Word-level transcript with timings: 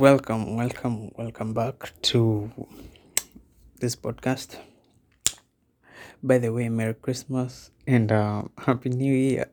Welcome, 0.00 0.56
welcome, 0.56 1.12
welcome 1.18 1.52
back 1.52 1.92
to 2.08 2.50
this 3.80 3.94
podcast. 3.96 4.56
By 6.22 6.38
the 6.38 6.50
way, 6.54 6.70
Merry 6.70 6.94
Christmas 6.94 7.70
and 7.86 8.10
uh, 8.10 8.44
Happy 8.56 8.88
New 8.88 9.12
Year. 9.12 9.44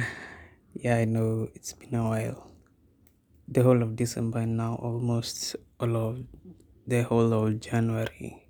yeah, 0.72 0.96
I 0.96 1.04
know 1.04 1.50
it's 1.54 1.74
been 1.74 1.94
a 1.96 2.08
while. 2.08 2.50
The 3.46 3.62
whole 3.62 3.82
of 3.82 3.94
December 3.94 4.46
now, 4.46 4.76
almost 4.76 5.54
all 5.78 5.94
of 5.98 6.24
the 6.86 7.02
whole 7.02 7.30
of 7.34 7.60
January. 7.60 8.48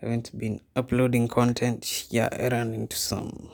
I 0.00 0.06
haven't 0.06 0.38
been 0.38 0.62
uploading 0.74 1.28
content. 1.28 2.06
Yeah, 2.08 2.30
I 2.32 2.48
ran 2.48 2.72
into 2.72 2.96
some. 2.96 3.50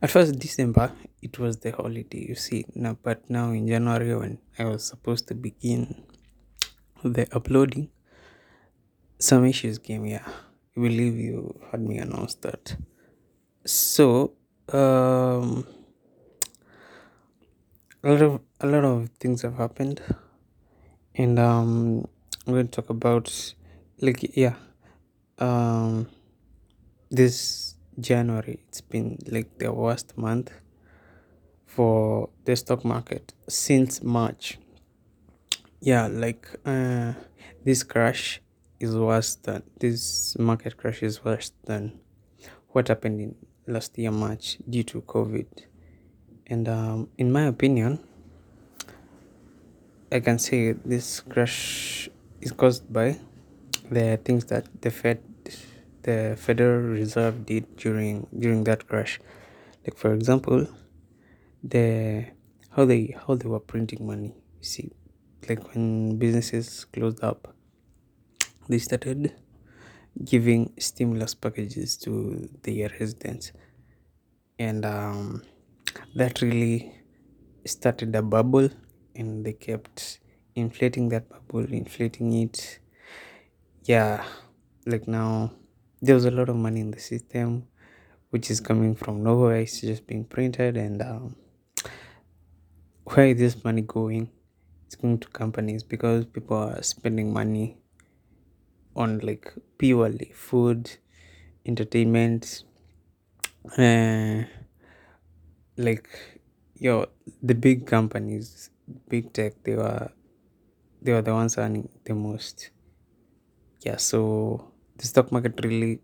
At 0.00 0.10
first, 0.10 0.38
December, 0.38 0.92
it 1.20 1.38
was 1.38 1.58
the 1.58 1.72
holiday, 1.72 2.24
you 2.26 2.36
see. 2.36 2.64
Now, 2.74 2.96
but 3.02 3.28
now 3.28 3.50
in 3.50 3.68
January, 3.68 4.14
when 4.14 4.38
I 4.58 4.64
was 4.64 4.82
supposed 4.84 5.28
to 5.28 5.34
begin 5.34 6.04
the 7.02 7.26
uploading, 7.34 7.90
some 9.18 9.44
issues 9.44 9.78
came. 9.78 10.04
Yeah, 10.06 10.26
I 10.76 10.80
believe 10.80 11.16
you 11.16 11.58
heard 11.70 11.80
me 11.82 11.98
announce 11.98 12.34
that. 12.36 12.76
So, 13.64 14.32
um, 14.72 15.66
a 18.02 18.08
lot 18.10 18.22
of 18.22 18.40
a 18.60 18.66
lot 18.66 18.84
of 18.84 19.08
things 19.20 19.42
have 19.42 19.56
happened, 19.56 20.00
and 21.14 21.38
um, 21.38 22.06
I'm 22.46 22.52
going 22.52 22.68
to 22.68 22.72
talk 22.80 22.90
about 22.90 23.54
like 24.00 24.36
yeah, 24.36 24.54
um, 25.38 26.08
this 27.10 27.74
January 28.00 28.60
it's 28.68 28.80
been 28.80 29.18
like 29.26 29.58
the 29.58 29.72
worst 29.72 30.16
month 30.16 30.50
for 31.66 32.28
the 32.44 32.56
stock 32.56 32.84
market 32.84 33.32
since 33.48 34.02
March. 34.02 34.58
Yeah, 35.84 36.06
like 36.06 36.46
uh, 36.64 37.14
this 37.64 37.82
crash 37.82 38.40
is 38.78 38.94
worse 38.94 39.34
than 39.34 39.64
this 39.80 40.38
market 40.38 40.76
crash 40.76 41.02
is 41.02 41.24
worse 41.24 41.50
than 41.64 41.98
what 42.68 42.86
happened 42.86 43.20
in 43.20 43.34
last 43.66 43.98
year 43.98 44.12
March 44.12 44.58
due 44.70 44.84
to 44.84 45.02
COVID. 45.02 45.48
And 46.46 46.68
um, 46.68 47.08
in 47.18 47.32
my 47.32 47.46
opinion, 47.46 47.98
I 50.12 50.20
can 50.20 50.38
say 50.38 50.70
this 50.70 51.18
crash 51.18 52.08
is 52.40 52.52
caused 52.52 52.92
by 52.92 53.18
the 53.90 54.20
things 54.24 54.44
that 54.54 54.68
the 54.82 54.90
Fed, 54.92 55.20
the 56.02 56.36
Federal 56.38 56.94
Reserve 56.94 57.44
did 57.44 57.74
during 57.74 58.28
during 58.38 58.62
that 58.70 58.86
crash. 58.86 59.18
Like 59.84 59.96
for 59.96 60.14
example, 60.14 60.68
the 61.64 62.26
how 62.70 62.84
they 62.84 63.16
how 63.26 63.34
they 63.34 63.48
were 63.48 63.58
printing 63.58 64.06
money. 64.06 64.32
You 64.60 64.64
see, 64.64 64.92
like 65.48 65.74
when 65.74 66.18
businesses 66.18 66.84
closed 66.86 67.22
up, 67.22 67.54
they 68.68 68.78
started 68.78 69.34
giving 70.24 70.72
stimulus 70.78 71.34
packages 71.34 71.96
to 71.98 72.48
their 72.64 72.90
residents, 73.00 73.52
and 74.58 74.84
um, 74.84 75.42
that 76.14 76.42
really 76.42 76.94
started 77.66 78.14
a 78.16 78.22
bubble, 78.22 78.70
and 79.16 79.44
they 79.44 79.52
kept 79.52 80.20
inflating 80.54 81.08
that 81.10 81.28
bubble, 81.28 81.64
inflating 81.72 82.32
it. 82.34 82.80
Yeah, 83.84 84.24
like 84.86 85.08
now 85.08 85.52
there 86.00 86.14
was 86.14 86.24
a 86.24 86.30
lot 86.30 86.48
of 86.48 86.56
money 86.56 86.80
in 86.80 86.90
the 86.90 87.00
system, 87.00 87.66
which 88.30 88.50
is 88.50 88.60
coming 88.60 88.94
from 88.94 89.22
nowhere. 89.22 89.56
It's 89.60 89.80
just 89.80 90.06
being 90.06 90.24
printed, 90.24 90.76
and 90.76 91.02
um, 91.02 91.36
where 93.04 93.26
is 93.26 93.38
this 93.38 93.64
money 93.64 93.82
going? 93.82 94.30
It's 94.92 95.00
going 95.00 95.20
to 95.20 95.28
companies 95.28 95.82
because 95.82 96.26
people 96.26 96.58
are 96.58 96.82
spending 96.82 97.32
money 97.32 97.78
on 98.94 99.18
like 99.20 99.52
purely 99.78 100.32
food, 100.34 100.90
entertainment, 101.64 102.64
uh, 103.78 104.42
like 105.76 106.08
yo, 106.76 107.06
the 107.42 107.54
big 107.54 107.86
companies, 107.86 108.70
big 109.08 109.32
tech, 109.32 109.54
they 109.64 109.74
were 109.76 110.10
they 111.02 111.12
were 111.12 111.22
the 111.22 111.32
ones 111.34 111.58
earning 111.58 111.88
the 112.04 112.14
most. 112.14 112.70
Yeah, 113.80 113.96
so 113.96 114.72
the 114.96 115.06
stock 115.06 115.32
market 115.32 115.60
really 115.64 116.00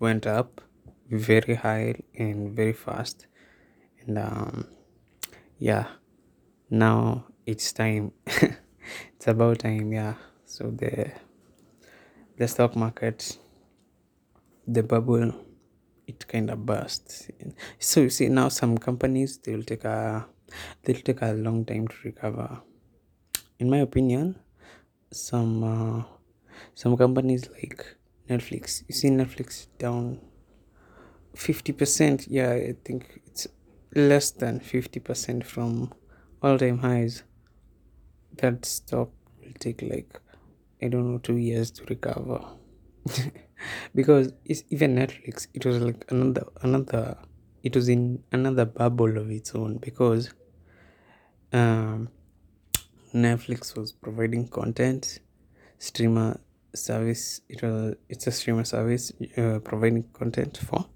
went 0.00 0.26
up 0.26 0.60
very 1.10 1.54
high 1.54 2.02
and 2.16 2.54
very 2.54 2.72
fast, 2.72 3.26
and 4.06 4.18
um, 4.18 4.68
yeah, 5.58 5.88
now 6.70 7.27
it's 7.50 7.72
time. 7.72 8.12
it's 8.26 9.26
about 9.26 9.60
time. 9.60 9.92
Yeah, 9.92 10.14
so 10.46 10.70
the 10.70 11.12
the 12.36 12.48
stock 12.48 12.74
market, 12.76 13.38
the 14.66 14.82
bubble, 14.82 15.32
it 16.06 16.26
kind 16.28 16.50
of 16.50 16.64
bursts 16.66 17.28
So 17.78 18.00
you 18.02 18.10
see 18.10 18.28
now 18.28 18.48
some 18.48 18.78
companies 18.78 19.38
they 19.38 19.54
will 19.56 19.64
take 19.64 19.84
a 19.84 20.26
they'll 20.84 21.00
take 21.08 21.22
a 21.22 21.32
long 21.32 21.64
time 21.64 21.88
to 21.88 21.96
recover. 22.04 22.62
In 23.58 23.70
my 23.70 23.78
opinion, 23.78 24.36
some 25.12 25.64
uh, 25.64 26.04
some 26.74 26.96
companies 26.96 27.48
like 27.50 27.96
Netflix, 28.30 28.84
you 28.88 28.94
see 28.94 29.10
Netflix 29.10 29.68
down 29.78 30.20
fifty 31.34 31.72
percent. 31.72 32.26
Yeah, 32.28 32.52
I 32.52 32.74
think 32.84 33.20
it's 33.26 33.46
less 33.94 34.30
than 34.30 34.60
fifty 34.60 35.00
percent 35.00 35.44
from 35.46 35.92
all 36.42 36.58
time 36.58 36.78
highs. 36.78 37.22
That 38.38 38.64
stock 38.64 39.10
will 39.40 39.52
take 39.58 39.82
like 39.82 40.20
I 40.82 40.88
don't 40.88 41.12
know 41.12 41.18
two 41.18 41.36
years 41.36 41.70
to 41.72 41.84
recover. 41.84 42.44
because 43.94 44.32
it's 44.44 44.64
even 44.70 44.96
Netflix, 44.96 45.48
it 45.54 45.64
was 45.66 45.78
like 45.80 46.04
another 46.10 46.44
another 46.62 47.16
it 47.62 47.74
was 47.74 47.88
in 47.88 48.22
another 48.32 48.64
bubble 48.64 49.18
of 49.18 49.30
its 49.30 49.54
own 49.54 49.78
because 49.78 50.32
um, 51.52 52.08
Netflix 53.14 53.76
was 53.76 53.92
providing 53.92 54.48
content, 54.48 55.20
streamer 55.78 56.38
service. 56.74 57.40
It 57.48 57.62
was 57.62 57.96
it's 58.08 58.26
a 58.26 58.32
streamer 58.32 58.64
service 58.64 59.12
uh, 59.36 59.58
providing 59.64 60.04
content 60.12 60.58
for 60.58 60.86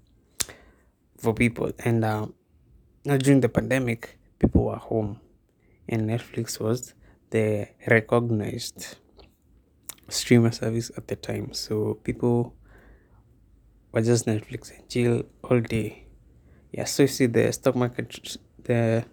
for 1.17 1.33
people, 1.33 1.71
and 1.79 2.05
um, 2.05 2.33
now 3.05 3.17
during 3.17 3.41
the 3.41 3.49
pandemic, 3.49 4.17
people 4.39 4.65
were 4.65 4.77
home, 4.77 5.19
and 5.89 6.09
Netflix 6.09 6.59
was 6.59 6.93
the 7.33 7.67
recognized 7.87 8.95
streamer 10.07 10.51
service 10.51 10.91
at 10.95 11.07
the 11.07 11.15
time. 11.15 11.51
So 11.53 11.95
people 12.03 12.55
were 13.91 14.01
just 14.01 14.27
Netflix 14.27 14.71
and 14.71 14.87
chill 14.87 15.23
all 15.43 15.59
day. 15.59 16.05
Yeah, 16.71 16.85
so 16.85 17.03
you 17.03 17.07
see 17.07 17.25
the 17.25 17.51
stock 17.51 17.75
market, 17.75 18.37
the 18.63 19.05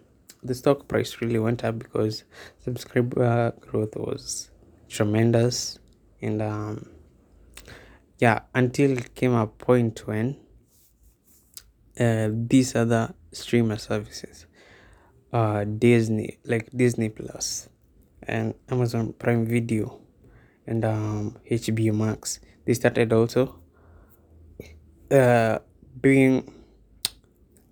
the 0.43 0.55
stock 0.55 0.87
price 0.87 1.21
really 1.21 1.39
went 1.39 1.63
up 1.63 1.77
because 1.79 2.23
subscriber 2.63 3.53
growth 3.59 3.95
was 3.95 4.51
tremendous, 4.87 5.79
and 6.21 6.41
um, 6.41 6.89
yeah, 8.19 8.41
until 8.53 8.97
came 9.15 9.33
a 9.33 9.47
point 9.47 10.07
when 10.07 10.37
uh, 11.99 12.29
these 12.31 12.75
other 12.75 13.13
streamer 13.31 13.77
services, 13.77 14.45
uh, 15.33 15.63
Disney 15.63 16.39
like 16.45 16.69
Disney 16.75 17.09
Plus 17.09 17.69
and 18.23 18.53
Amazon 18.69 19.13
Prime 19.13 19.45
Video 19.45 19.99
and 20.67 20.85
um, 20.85 21.37
HBO 21.49 21.93
Max, 21.93 22.39
they 22.65 22.73
started 22.73 23.11
also 23.11 23.59
uh, 25.11 25.59
being 25.99 26.53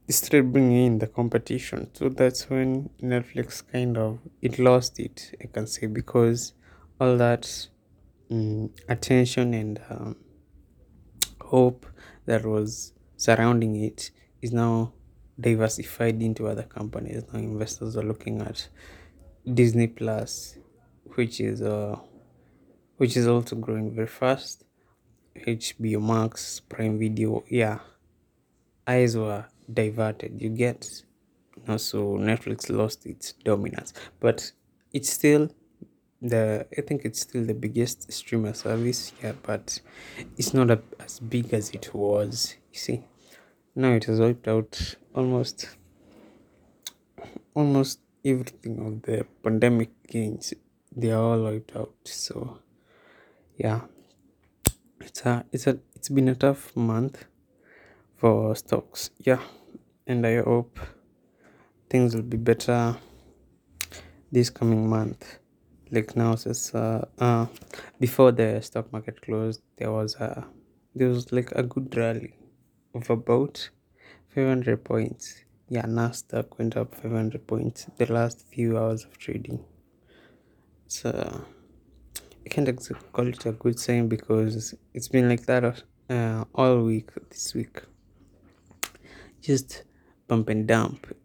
started 0.09 0.51
bringing 0.51 0.85
in 0.85 0.99
the 0.99 1.07
competition. 1.07 1.89
So 1.93 2.09
that's 2.09 2.49
when 2.49 2.89
Netflix 3.01 3.63
kind 3.71 3.97
of 3.97 4.19
it 4.41 4.57
lost 4.59 4.99
it, 4.99 5.35
I 5.41 5.47
can 5.47 5.67
say, 5.67 5.87
because 5.87 6.53
all 6.99 7.15
that 7.17 7.67
um, 8.31 8.71
attention 8.87 9.53
and 9.53 9.79
um, 9.89 10.15
hope 11.41 11.85
that 12.25 12.45
was 12.45 12.93
surrounding 13.17 13.75
it 13.75 14.11
is 14.41 14.51
now 14.51 14.93
diversified 15.39 16.21
into 16.21 16.47
other 16.47 16.63
companies. 16.63 17.23
Now 17.31 17.39
investors 17.39 17.95
are 17.95 18.03
looking 18.03 18.41
at 18.41 18.67
Disney 19.53 19.87
Plus, 19.87 20.57
which 21.15 21.39
is 21.39 21.61
uh, 21.61 21.97
which 22.97 23.15
is 23.17 23.27
also 23.27 23.55
growing 23.55 23.93
very 23.93 24.07
fast. 24.07 24.63
HBO 25.35 26.01
Max, 26.01 26.59
Prime 26.59 26.99
Video, 26.99 27.43
yeah, 27.49 27.79
eyes 28.87 29.15
were 29.15 29.45
diverted. 29.71 30.41
You 30.41 30.49
get, 30.49 31.03
you 31.55 31.63
know, 31.67 31.77
so 31.77 32.17
Netflix 32.17 32.69
lost 32.69 33.05
its 33.05 33.33
dominance, 33.33 33.93
but 34.19 34.51
it's 34.91 35.09
still 35.09 35.49
the 36.21 36.67
I 36.77 36.81
think 36.81 37.05
it's 37.05 37.21
still 37.21 37.45
the 37.45 37.53
biggest 37.53 38.11
streamer 38.11 38.53
service, 38.53 39.13
yeah, 39.23 39.33
but 39.43 39.79
it's 40.37 40.53
not 40.53 40.69
a, 40.69 40.81
as 40.99 41.19
big 41.19 41.53
as 41.53 41.69
it 41.71 41.93
was. 41.93 42.55
You 42.73 42.79
see, 42.79 43.03
now 43.75 43.91
it 43.93 44.05
has 44.05 44.19
wiped 44.19 44.47
out 44.47 44.95
almost 45.15 45.69
almost 47.55 47.99
everything 48.25 48.79
of 48.85 49.01
the 49.03 49.25
pandemic 49.43 49.91
gains 50.07 50.53
they 50.95 51.11
are 51.11 51.21
all 51.21 51.43
wiped 51.43 51.75
out. 51.75 51.93
So 52.03 52.59
yeah, 53.57 53.81
it's 55.01 55.25
a 55.25 55.45
it's 55.51 55.67
a 55.67 55.79
it's 55.95 56.09
been 56.09 56.29
a 56.29 56.35
tough 56.35 56.75
month 56.75 57.25
for 58.17 58.55
stocks. 58.55 59.11
Yeah, 59.19 59.41
and 60.07 60.25
I 60.25 60.41
hope 60.41 60.79
things 61.89 62.15
will 62.15 62.23
be 62.23 62.37
better 62.37 62.97
this 64.31 64.49
coming 64.49 64.89
month. 64.89 65.39
Like 65.91 66.15
now, 66.15 66.35
since 66.35 66.73
uh, 66.75 67.05
uh 67.19 67.47
before 67.99 68.31
the 68.31 68.61
stock 68.61 68.91
market 68.91 69.21
closed, 69.21 69.61
there 69.77 69.91
was 69.91 70.15
a 70.15 70.45
there 70.95 71.09
was 71.09 71.31
like 71.31 71.51
a 71.53 71.63
good 71.63 71.95
rally 71.95 72.33
of 72.93 73.09
about 73.09 73.69
500 74.33 74.83
points. 74.83 75.45
Yeah, 75.71 75.85
Nasdaq 75.85 76.57
went 76.57 76.75
up 76.75 76.95
500 76.95 77.45
points 77.45 77.85
the 77.97 78.11
last 78.11 78.43
few 78.51 78.75
hours 78.75 79.05
of 79.05 79.19
trading. 79.19 79.63
So 80.87 81.45
I 82.43 82.49
can't 82.49 82.89
call 83.13 83.27
it 83.27 83.45
a 83.45 83.51
good 83.51 83.79
sign 83.79 84.07
because 84.07 84.73
it's 84.95 85.07
been 85.07 85.29
like 85.29 85.45
that 85.45 85.83
uh, 86.09 86.45
all 86.55 86.81
week 86.81 87.11
this 87.29 87.53
week. 87.53 87.83
Just 89.41 89.83
bump 90.27 90.49
and 90.49 90.67
dump. 90.67 91.15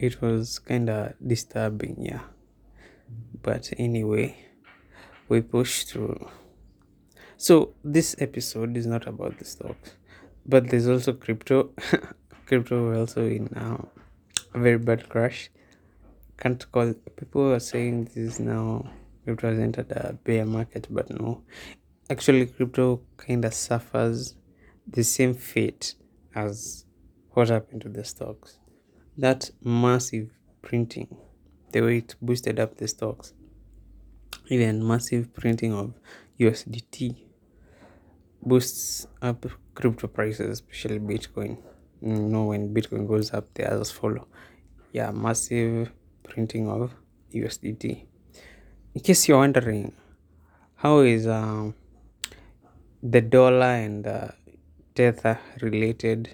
It 0.00 0.20
was 0.20 0.58
kind 0.58 0.90
of 0.90 1.12
disturbing, 1.24 1.98
yeah. 2.00 2.22
But 3.42 3.72
anyway, 3.78 4.36
we 5.28 5.40
push 5.40 5.84
through. 5.84 6.28
So 7.36 7.74
this 7.84 8.16
episode 8.18 8.76
is 8.76 8.86
not 8.88 9.06
about 9.06 9.38
the 9.38 9.44
stocks, 9.44 9.92
but 10.44 10.68
there's 10.68 10.88
also 10.88 11.12
crypto. 11.12 11.70
crypto 12.46 12.98
also 12.98 13.26
in 13.26 13.48
a 13.54 14.58
very 14.58 14.78
bad 14.78 15.08
crash. 15.08 15.50
Can't 16.38 16.70
call 16.70 16.94
people 17.16 17.52
are 17.52 17.60
saying 17.60 18.04
this 18.04 18.16
is 18.16 18.40
now 18.40 18.88
crypto 19.24 19.50
has 19.50 19.58
entered 19.58 19.90
a 19.92 20.12
bear 20.24 20.46
market, 20.46 20.86
but 20.90 21.10
no. 21.10 21.42
Actually, 22.08 22.46
crypto 22.46 23.00
kind 23.16 23.44
of 23.44 23.52
suffers 23.52 24.36
the 24.86 25.02
same 25.02 25.34
fate 25.34 25.94
as 26.34 26.84
what 27.30 27.48
happened 27.48 27.82
to 27.82 27.88
the 27.88 28.04
stocks. 28.04 28.58
That 29.18 29.50
massive 29.62 30.30
printing, 30.62 31.16
the 31.72 31.80
way 31.80 31.98
it 31.98 32.14
boosted 32.22 32.60
up 32.60 32.76
the 32.76 32.86
stocks, 32.86 33.32
even 34.48 34.86
massive 34.86 35.34
printing 35.34 35.72
of 35.72 35.94
USDT 36.38 37.16
boosts 38.42 39.08
up 39.20 39.46
crypto 39.74 40.06
prices, 40.06 40.48
especially 40.48 41.00
Bitcoin. 41.00 41.58
You 42.00 42.14
know, 42.14 42.44
when 42.44 42.74
Bitcoin 42.74 43.06
goes 43.06 43.32
up, 43.32 43.52
the 43.54 43.70
others 43.70 43.90
follow. 43.90 44.26
Yeah, 44.92 45.10
massive 45.10 45.92
printing 46.24 46.68
of 46.68 46.94
USDT. 47.34 48.04
In 48.94 49.00
case 49.00 49.28
you're 49.28 49.38
wondering, 49.38 49.92
how 50.76 51.00
is 51.00 51.26
um, 51.26 51.74
the 53.02 53.20
dollar 53.20 53.74
and 53.84 54.06
uh, 54.06 54.28
Tether 54.94 55.38
related? 55.60 56.30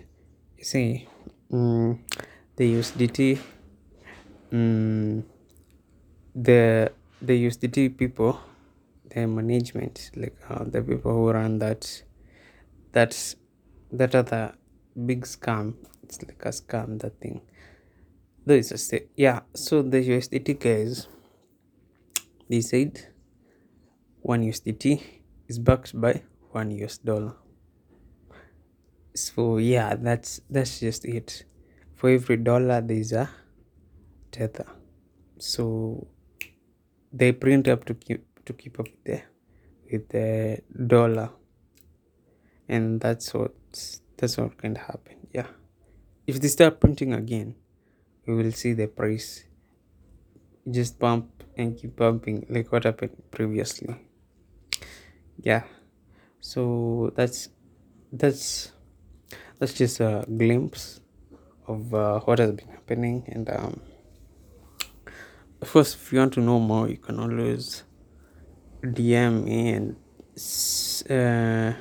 You 0.59 0.65
see, 0.65 1.09
mm, 1.51 1.99
the 2.57 2.75
USDT, 2.75 3.39
mm, 4.53 5.23
the 6.35 6.93
the 7.21 7.47
USDT 7.47 7.97
people 7.97 8.39
the 9.15 9.27
management 9.27 10.11
like 10.17 10.37
uh, 10.49 10.65
the 10.65 10.83
people 10.83 11.13
who 11.13 11.31
run 11.31 11.59
that 11.59 12.03
that 12.93 13.35
that 13.93 14.15
other 14.15 14.55
big 14.95 15.23
scam. 15.25 15.75
It's 16.03 16.23
like 16.23 16.43
a 16.45 16.49
scam 16.49 17.01
that 17.01 17.21
thing. 17.21 17.41
Though 18.45 18.55
it's 18.55 18.73
a 18.73 18.79
st- 18.79 19.09
yeah 19.17 19.41
so 19.55 19.83
the 19.83 19.99
usdt 19.99 20.59
guys 20.59 21.07
they 22.51 22.61
said 22.61 23.07
one 24.21 24.43
usdt 24.43 25.03
is 25.49 25.59
backed 25.59 25.99
by 26.01 26.23
one 26.51 26.71
us 26.83 26.99
dollar. 26.99 27.35
So 29.15 29.59
yeah 29.59 29.95
that's 29.95 30.41
that's 30.51 30.81
just 30.81 31.05
it. 31.05 31.45
For 31.95 32.11
every 32.11 32.37
dollar 32.39 32.81
there's 32.81 33.13
a 33.13 33.31
tether. 34.33 34.67
So 35.39 36.09
they 37.13 37.33
print 37.33 37.69
up 37.69 37.85
to 37.85 37.95
keep 37.95 38.25
to 38.45 38.53
keep 38.53 38.81
up 38.81 38.87
with 38.87 39.05
the 39.05 39.23
with 39.91 40.09
the 40.09 40.63
dollar. 40.87 41.31
And 42.69 43.01
that's 43.01 43.35
what 43.35 43.55
that's 44.23 44.39
what 44.39 44.57
can 44.57 44.77
happen 44.77 45.27
yeah. 45.33 45.49
If 46.27 46.41
they 46.41 46.47
start 46.47 46.79
printing 46.79 47.13
again 47.13 47.57
we 48.27 48.35
will 48.35 48.53
see 48.53 48.73
the 48.73 48.87
price 48.87 49.45
just 50.71 50.99
bump 51.01 51.43
and 51.57 51.77
keep 51.77 51.97
bumping 51.97 52.47
like 52.49 52.71
what 52.71 52.85
happened 52.85 53.21
previously. 53.33 53.97
Yeah 55.43 55.65
so 56.39 57.13
that's 57.17 57.49
that's 58.13 58.71
that's 59.59 59.73
just 59.75 59.99
a 59.99 60.25
glimpse 60.37 61.01
of 61.67 61.93
uh, 61.93 62.21
what 62.21 62.39
has 62.39 62.53
been 62.53 62.69
happening 62.69 63.25
and 63.27 63.51
um, 63.51 63.81
of 65.61 65.71
course 65.71 65.95
if 65.95 66.13
you 66.13 66.21
want 66.21 66.33
to 66.35 66.41
know 66.41 66.61
more 66.61 66.89
you 66.89 66.99
can 66.99 67.19
always 67.19 67.83
DM 68.85 69.45
me 69.45 69.71
and 69.71 69.97
uh, 71.11 71.79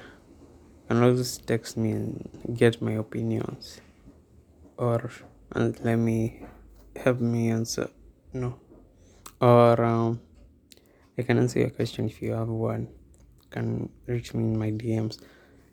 and 0.92 1.04
also 1.06 1.42
text 1.46 1.78
me 1.78 1.92
and 1.92 2.56
get 2.58 2.82
my 2.82 2.92
opinions. 2.92 3.80
Or 4.78 5.10
and 5.54 5.80
let 5.86 5.96
me 5.96 6.44
help 6.96 7.22
me 7.22 7.50
answer 7.50 7.90
no 8.34 8.60
or 9.40 9.82
um, 9.84 10.20
I 11.18 11.22
can 11.22 11.38
answer 11.38 11.60
your 11.60 11.70
question 11.70 12.08
if 12.08 12.22
you 12.22 12.34
have 12.34 12.50
one. 12.50 12.90
You 13.44 13.50
can 13.50 13.90
reach 14.06 14.34
me 14.34 14.44
in 14.44 14.60
my 14.60 14.72
DMs 14.72 15.20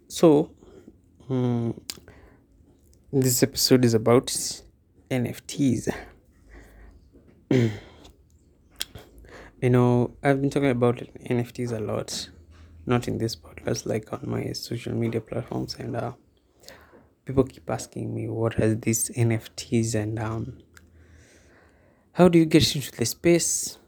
so 0.07 0.51
um, 1.29 1.81
this 3.13 3.43
episode 3.43 3.85
is 3.85 3.95
about 3.95 4.27
NFTs 5.11 5.93
You 9.61 9.71
know, 9.71 10.15
I've 10.23 10.41
been 10.41 10.51
talking 10.51 10.71
about 10.71 10.99
NFTs 10.99 11.73
a 11.73 11.81
lot, 11.81 12.29
not 12.87 13.09
in 13.09 13.19
this 13.19 13.35
podcast, 13.35 13.58
like 13.87 14.13
on 14.13 14.21
my 14.25 14.53
social 14.53 14.95
media 14.95 15.21
platforms, 15.21 15.77
and 15.79 15.97
uh, 15.97 16.13
people 17.25 17.45
keep 17.45 17.69
asking 17.69 18.15
me 18.15 18.29
what 18.29 18.59
are 18.59 18.75
these 18.75 19.11
NFTs 19.11 19.95
and 19.95 20.19
um, 20.19 20.59
how 22.13 22.29
do 22.29 22.39
you 22.39 22.47
get 22.47 22.75
into 22.75 22.91
the 22.93 23.05
space? 23.05 23.79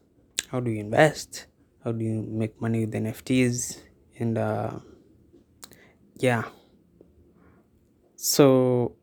How 0.50 0.60
do 0.60 0.70
you 0.70 0.80
invest? 0.80 1.46
How 1.84 1.92
do 1.92 2.04
you 2.04 2.22
make 2.22 2.60
money 2.60 2.86
with 2.86 2.94
NFTs? 2.94 3.78
And 4.18 4.36
uh, 4.36 4.78
yeah, 6.16 6.44
so 8.16 8.94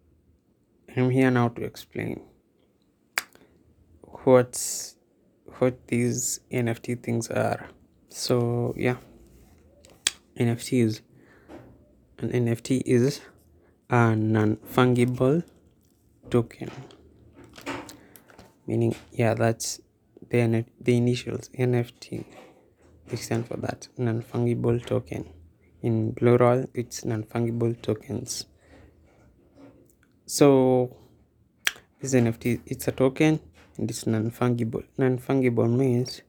I'm 0.96 1.10
here 1.10 1.31
now 1.31 1.50
to 1.50 1.63
explain 1.63 2.22
what's 4.24 4.96
what 5.57 5.88
these 5.88 6.39
NFT 6.51 7.03
things 7.03 7.29
are. 7.29 7.69
So 8.10 8.74
yeah, 8.77 8.98
NFTs. 10.39 11.01
An 12.20 12.29
NFT 12.29 12.82
is 12.86 13.22
a 13.89 14.15
non-fungible 14.15 15.44
token. 16.29 16.72
Meaning, 18.65 18.96
yeah, 19.12 19.34
that's 19.34 19.82
the 20.29 20.65
the 20.82 20.98
initials 20.98 21.50
NFT. 21.58 22.25
They 23.08 23.17
stand 23.17 23.48
for 23.48 23.58
that 23.58 23.88
non-fungible 23.98 24.86
token. 24.86 25.29
In 25.82 26.13
plural, 26.13 26.65
it's 26.74 27.06
non-fungible 27.06 27.82
tokens. 27.82 28.46
So 30.25 30.96
this 32.01 32.13
NFT, 32.13 32.62
it's 32.65 32.88
a 32.88 32.91
token 32.91 33.39
and 33.77 33.89
it's 33.89 34.06
non-fungible. 34.06 34.84
Non-fungible 34.98 35.70
means 35.70 36.22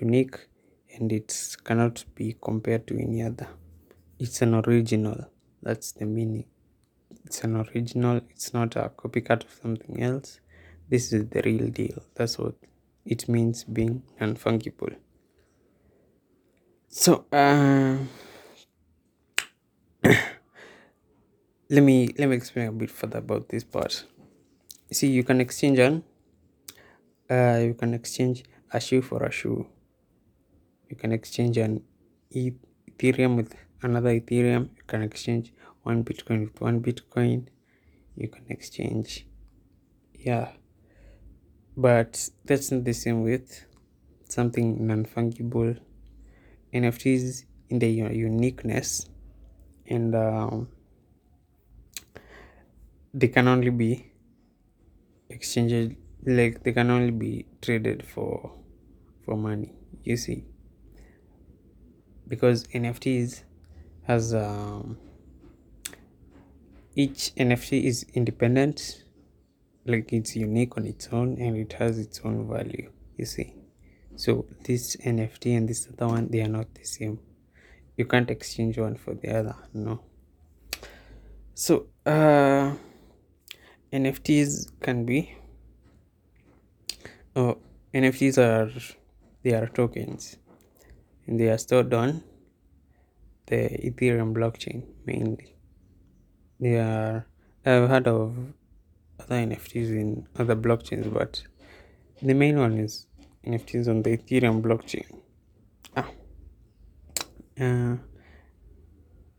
unique 0.00 0.48
and 0.96 1.12
it 1.12 1.56
cannot 1.64 2.04
be 2.14 2.36
compared 2.40 2.86
to 2.86 2.98
any 2.98 3.22
other. 3.22 3.48
It's 4.18 4.42
an 4.42 4.54
original. 4.54 5.28
That's 5.62 5.92
the 5.92 6.06
meaning. 6.06 6.46
It's 7.24 7.42
an 7.42 7.56
original. 7.56 8.20
It's 8.30 8.54
not 8.54 8.76
a 8.76 8.90
copycat 8.90 9.44
of 9.44 9.50
something 9.62 10.02
else. 10.02 10.40
This 10.88 11.12
is 11.12 11.28
the 11.28 11.42
real 11.42 11.68
deal. 11.68 12.02
That's 12.14 12.38
what 12.38 12.54
it 13.04 13.28
means 13.28 13.64
being 13.64 14.02
non-fungible. 14.20 14.96
So 16.88 17.24
uh, 17.32 17.98
let 21.70 21.82
me 21.82 22.14
let 22.18 22.28
me 22.28 22.36
explain 22.36 22.68
a 22.68 22.72
bit 22.72 22.90
further 22.90 23.18
about 23.18 23.48
this 23.48 23.64
part. 23.64 24.04
See, 24.92 25.08
you 25.08 25.24
can 25.24 25.40
exchange 25.40 25.78
an 25.80 26.04
uh, 27.28 27.58
you 27.64 27.74
can 27.74 27.94
exchange 27.94 28.44
a 28.72 28.80
shoe 28.80 29.02
for 29.02 29.24
a 29.24 29.30
shoe 29.30 29.66
you 30.94 31.00
can 31.00 31.10
exchange 31.10 31.56
an 31.56 31.82
ethereum 32.32 33.34
with 33.34 33.52
another 33.82 34.20
ethereum. 34.20 34.68
You 34.76 34.84
can 34.86 35.02
exchange 35.02 35.52
one 35.82 36.04
bitcoin 36.04 36.44
with 36.44 36.60
one 36.60 36.80
bitcoin. 36.80 37.48
You 38.14 38.28
can 38.28 38.44
exchange 38.48 39.26
yeah. 40.14 40.52
But 41.76 42.30
that's 42.44 42.70
not 42.70 42.84
the 42.84 42.92
same 42.92 43.24
with 43.24 43.66
something 44.28 44.86
non-fungible. 44.86 45.80
Nfts 46.72 47.44
in 47.70 47.80
their 47.80 48.12
uniqueness 48.12 49.08
and 49.88 50.14
um, 50.14 50.68
they 53.12 53.28
can 53.28 53.48
only 53.48 53.70
be 53.70 54.12
exchanged 55.28 55.96
like 56.24 56.62
they 56.62 56.72
can 56.72 56.90
only 56.90 57.10
be 57.10 57.46
traded 57.60 58.06
for 58.06 58.52
for 59.24 59.36
money 59.36 59.72
you 60.04 60.16
see 60.16 60.44
because 62.28 62.66
nfts 62.68 63.42
has 64.04 64.34
um, 64.34 64.98
each 66.94 67.32
nft 67.36 67.84
is 67.84 68.06
independent 68.14 69.04
like 69.86 70.12
it's 70.12 70.34
unique 70.36 70.76
on 70.76 70.86
its 70.86 71.08
own 71.12 71.36
and 71.40 71.56
it 71.56 71.74
has 71.74 71.98
its 71.98 72.20
own 72.24 72.48
value 72.48 72.90
you 73.16 73.24
see. 73.24 73.54
So 74.16 74.46
this 74.64 74.96
nft 74.96 75.56
and 75.56 75.68
this 75.68 75.88
other 75.88 76.08
one 76.08 76.28
they 76.28 76.40
are 76.40 76.48
not 76.48 76.72
the 76.74 76.84
same. 76.84 77.18
You 77.96 78.04
can't 78.06 78.30
exchange 78.30 78.78
one 78.78 78.96
for 78.96 79.14
the 79.14 79.36
other 79.36 79.56
no. 79.72 80.00
So 81.54 81.86
uh 82.06 82.74
nfts 83.92 84.70
can 84.80 85.04
be 85.04 85.36
oh 87.36 87.58
nfts 87.92 88.38
are 88.38 88.70
they 89.42 89.52
are 89.52 89.66
tokens 89.68 90.36
and 91.26 91.40
they 91.40 91.48
are 91.48 91.58
stored 91.58 91.92
on 91.94 92.22
the 93.46 93.56
ethereum 93.88 94.34
blockchain 94.34 94.84
mainly. 95.06 95.56
They 96.60 96.76
are 96.78 97.26
i've 97.66 97.88
heard 97.88 98.06
of 98.06 98.36
other 99.18 99.36
nfts 99.36 99.90
in 100.02 100.28
other 100.38 100.54
blockchains 100.54 101.12
but 101.12 101.42
the 102.20 102.34
main 102.34 102.58
one 102.58 102.78
is 102.78 103.06
nfts 103.46 103.88
on 103.88 104.02
the 104.02 104.16
ethereum 104.16 104.62
blockchain. 104.62 105.06
Ah. 105.96 106.10
Uh, 107.60 107.96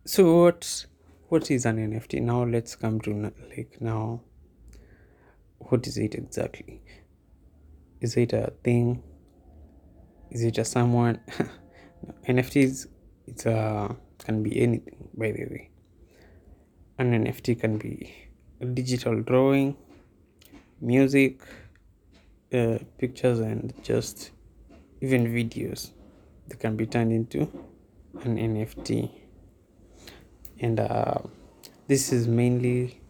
so 0.05 0.43
what 0.43 0.85
what 1.29 1.49
is 1.51 1.65
an 1.65 1.77
nft 1.77 2.21
now 2.21 2.43
let's 2.43 2.75
come 2.75 2.99
to 3.01 3.31
like 3.55 3.77
now 3.79 4.21
what 5.69 5.87
is 5.87 5.97
it 5.97 6.15
exactly? 6.15 6.81
Is 8.01 8.17
it 8.17 8.33
a 8.33 8.53
thing? 8.63 9.01
Is 10.29 10.43
it 10.43 10.51
just 10.51 10.71
someone 10.71 11.19
nfts 12.27 12.87
it's 13.27 13.45
a 13.45 13.95
can 14.19 14.43
be 14.43 14.61
anything 14.61 15.09
by 15.15 15.31
the 15.31 15.45
way. 15.45 15.69
An 16.97 17.11
nft 17.11 17.59
can 17.59 17.77
be 17.77 18.13
a 18.61 18.65
digital 18.65 19.21
drawing 19.21 19.75
music 20.81 21.41
uh, 22.53 22.77
pictures 22.97 23.39
and 23.39 23.73
just 23.83 24.31
even 25.01 25.27
videos 25.27 25.91
They 26.47 26.55
can 26.55 26.75
be 26.77 26.85
turned 26.85 27.11
into 27.11 27.41
an 28.23 28.37
nft 28.37 29.11
and 30.59 30.79
uh, 30.79 31.19
this 31.87 32.13
is 32.13 32.27
mainly 32.27 33.01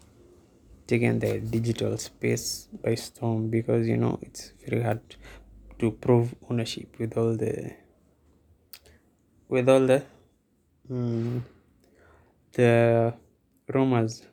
taken 0.88 1.20
the 1.20 1.40
digital 1.40 1.98
space 1.98 2.68
by 2.84 2.96
storm 2.96 3.50
because 3.50 3.88
you 3.88 3.98
know 3.98 4.20
it's 4.22 4.54
very 4.68 4.82
hard 4.82 5.02
to 5.80 5.92
prove 5.92 6.34
ownership 6.50 6.98
with 7.00 7.18
all 7.18 7.36
the 7.36 7.74
with 9.56 9.70
all 9.70 9.86
the 9.92 10.04
mm, 10.92 11.42
the 12.54 13.14
rumors. 13.74 14.24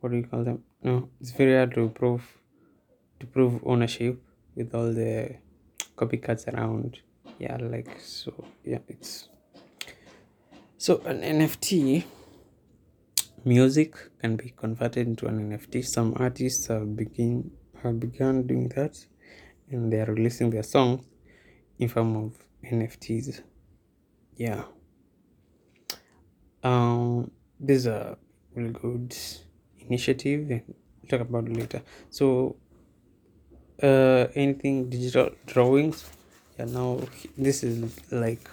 What 0.00 0.10
do 0.10 0.16
you 0.18 0.24
call 0.24 0.42
them? 0.44 0.64
No 0.82 1.08
it's 1.20 1.30
very 1.30 1.54
hard 1.56 1.74
to 1.74 1.88
prove 1.88 2.24
to 3.20 3.26
prove 3.26 3.60
ownership 3.64 4.20
with 4.56 4.74
all 4.74 4.92
the 4.92 5.36
copycats 5.96 6.46
around. 6.52 6.98
Yeah 7.38 7.56
like 7.60 7.88
so 8.00 8.32
yeah 8.64 8.82
it's 8.88 9.28
so 10.78 11.00
an 11.06 11.20
nft 11.22 12.04
music 13.44 13.96
can 14.20 14.36
be 14.36 14.52
converted 14.56 15.06
into 15.06 15.26
an 15.26 15.36
nft 15.50 15.84
some 15.84 16.14
artists 16.16 16.66
have 16.68 16.96
begin 16.96 17.50
have 17.82 17.98
begun 17.98 18.46
doing 18.46 18.68
that 18.76 18.94
and 19.70 19.92
they 19.92 20.00
are 20.00 20.12
releasing 20.14 20.50
their 20.50 20.62
songs 20.62 21.02
in 21.78 21.88
form 21.88 22.16
of 22.16 22.32
nfts 22.72 23.40
yeah. 24.36 24.64
Um 26.62 27.30
this 27.60 27.78
is 27.78 27.86
a 27.86 28.18
really 28.54 28.70
good 28.70 29.16
initiative 29.78 30.50
and 30.50 30.62
we'll 30.66 31.08
talk 31.08 31.20
about 31.20 31.46
it 31.46 31.56
later. 31.56 31.82
So 32.10 32.56
uh 33.82 34.26
anything 34.34 34.88
digital 34.88 35.30
drawings? 35.46 36.04
Yeah 36.58 36.66
now 36.66 37.00
this 37.36 37.62
is 37.62 37.98
like 38.10 38.48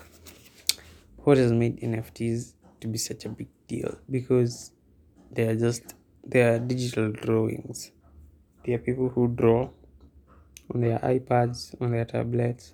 what 1.24 1.38
has 1.38 1.52
made 1.52 1.80
nfts 1.82 2.54
to 2.80 2.88
be 2.88 2.98
such 2.98 3.26
a 3.26 3.30
big 3.30 3.48
deal? 3.68 3.98
Because 4.10 4.72
they 5.32 5.48
are 5.48 5.56
just 5.56 5.96
they 6.26 6.42
are 6.42 6.60
digital 6.60 7.12
drawings. 7.12 7.92
They 8.66 8.74
are 8.74 8.80
people 8.80 9.10
who 9.10 9.28
draw 9.28 9.70
on 10.74 10.82
their 10.82 11.00
ipads 11.00 11.76
on 11.82 11.92
their 11.92 12.06
tablets 12.06 12.74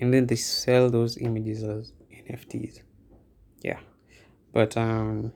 and 0.00 0.12
then 0.12 0.26
they 0.26 0.36
sell 0.36 0.90
those 0.90 1.16
images 1.18 1.62
as 1.62 1.92
nfts 2.30 2.82
yeah. 3.62 3.78
But 4.52 4.76
um 4.76 5.32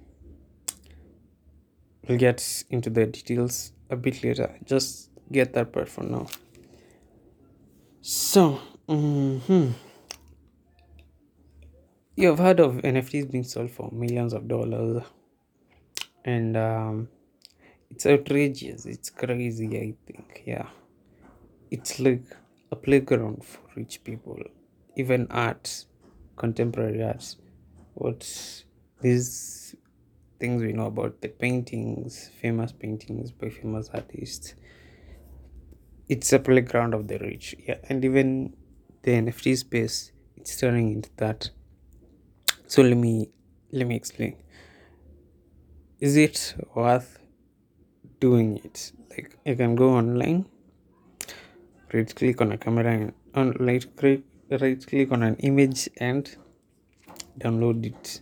we'll 2.07 2.19
get 2.19 2.65
into 2.71 2.91
the 2.91 3.07
details 3.07 3.73
a 3.91 3.97
bit 3.97 4.23
later. 4.23 4.55
Just 4.65 5.11
get 5.31 5.55
that 5.55 5.73
part 5.73 5.89
for 5.89 6.05
now. 6.05 6.27
So 8.03 8.61
mm-hmm. 8.89 9.71
you've 12.17 12.39
heard 12.39 12.61
of 12.61 12.75
nfts 12.77 13.31
being 13.31 13.45
sold 13.45 13.71
for 13.71 13.91
millions 13.93 14.33
of 14.33 14.49
dollars. 14.49 15.03
And 16.25 16.57
um 16.57 17.09
it's 17.91 18.05
outrageous. 18.07 18.85
It's 18.87 19.11
crazy 19.11 19.69
i 19.69 19.95
think. 20.07 20.43
Yeah. 20.45 20.69
It's 21.71 22.01
like 22.01 22.25
a 22.71 22.77
playground 22.77 23.45
for 23.45 23.61
rich 23.77 24.03
people 24.05 24.39
even 24.97 25.27
art 25.31 25.85
contemporary 26.37 27.03
art 27.03 27.37
what 27.95 28.21
these 29.01 29.75
things 30.39 30.63
we 30.63 30.73
know 30.73 30.87
about 30.87 31.21
the 31.21 31.29
paintings 31.29 32.31
famous 32.41 32.73
paintings 32.73 33.33
by 33.33 33.49
famous 33.49 33.89
artists. 33.95 34.55
It's 36.09 36.33
a 36.33 36.39
playground 36.39 36.95
of 36.95 37.09
the 37.09 37.19
rich 37.19 37.55
yeah 37.67 37.79
and 37.89 38.05
even 38.05 38.55
the 39.03 39.13
nft 39.13 39.57
space 39.57 40.13
it's 40.37 40.57
turning 40.57 40.93
into 40.93 41.11
that. 41.17 41.51
So 42.67 42.83
let 42.83 42.97
me 42.97 43.31
let 43.73 43.87
me 43.87 43.97
explain. 43.97 44.37
Is 45.99 46.17
it 46.17 46.55
worth 46.75 47.19
doing 48.21 48.59
it? 48.59 48.93
Like 49.11 49.39
you 49.45 49.57
can 49.57 49.75
go 49.75 49.95
online 49.95 50.47
right 51.93 52.15
click 52.15 52.41
on 52.41 52.53
a 52.53 52.59
camera 52.59 52.91
and 52.93 53.13
on 53.35 53.53
right 53.61 53.85
click 53.97 54.23
right 54.51 54.87
click 54.87 55.13
on 55.13 55.23
an 55.23 55.37
image 55.37 55.89
and 55.99 56.37
download 57.39 57.85
it. 57.87 58.21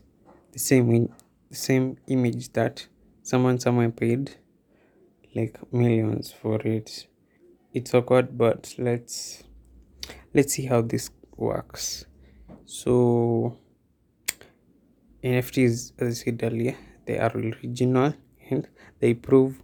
The 0.52 0.58
same 0.58 0.90
in, 0.90 1.12
the 1.50 1.56
same 1.56 1.96
image 2.06 2.52
that 2.52 2.86
someone 3.22 3.58
somewhere 3.58 3.90
paid 3.90 4.36
like 5.34 5.58
millions 5.72 6.32
for 6.32 6.60
it. 6.62 7.06
It's 7.72 7.94
awkward 7.94 8.36
but 8.38 8.74
let's 8.78 9.42
let's 10.32 10.54
see 10.54 10.66
how 10.66 10.82
this 10.82 11.10
works. 11.36 12.06
So 12.66 13.58
nfts 15.22 15.92
as 15.98 16.08
i 16.08 16.12
said 16.12 16.40
earlier 16.42 16.76
they 17.06 17.18
are 17.18 17.32
original 17.34 18.12
and 18.50 18.68
they 19.00 19.14
prove 19.14 19.62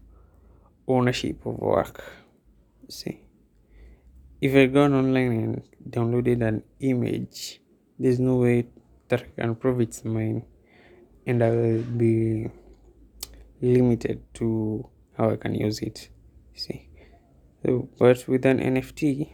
ownership 0.88 1.44
of 1.46 1.58
work. 1.58 2.02
See 2.88 3.20
if 4.40 4.54
i 4.54 4.66
gone 4.66 4.94
online 4.94 5.32
and 5.32 5.62
downloaded 5.94 6.40
an 6.46 6.62
image 6.80 7.60
there's 7.98 8.18
no 8.18 8.36
way 8.36 8.66
that 9.08 9.20
i 9.22 9.40
can 9.40 9.54
prove 9.54 9.80
it's 9.80 10.04
mine. 10.04 10.42
And 11.26 11.42
i 11.44 11.50
will 11.50 11.82
be 11.82 12.48
limited 13.60 14.22
to 14.34 14.88
how 15.18 15.30
i 15.30 15.36
can 15.36 15.54
use 15.54 15.80
it 15.80 16.08
see. 16.54 16.88
So, 17.62 17.88
but 17.98 18.26
with 18.26 18.46
an 18.46 18.58
nft 18.58 19.30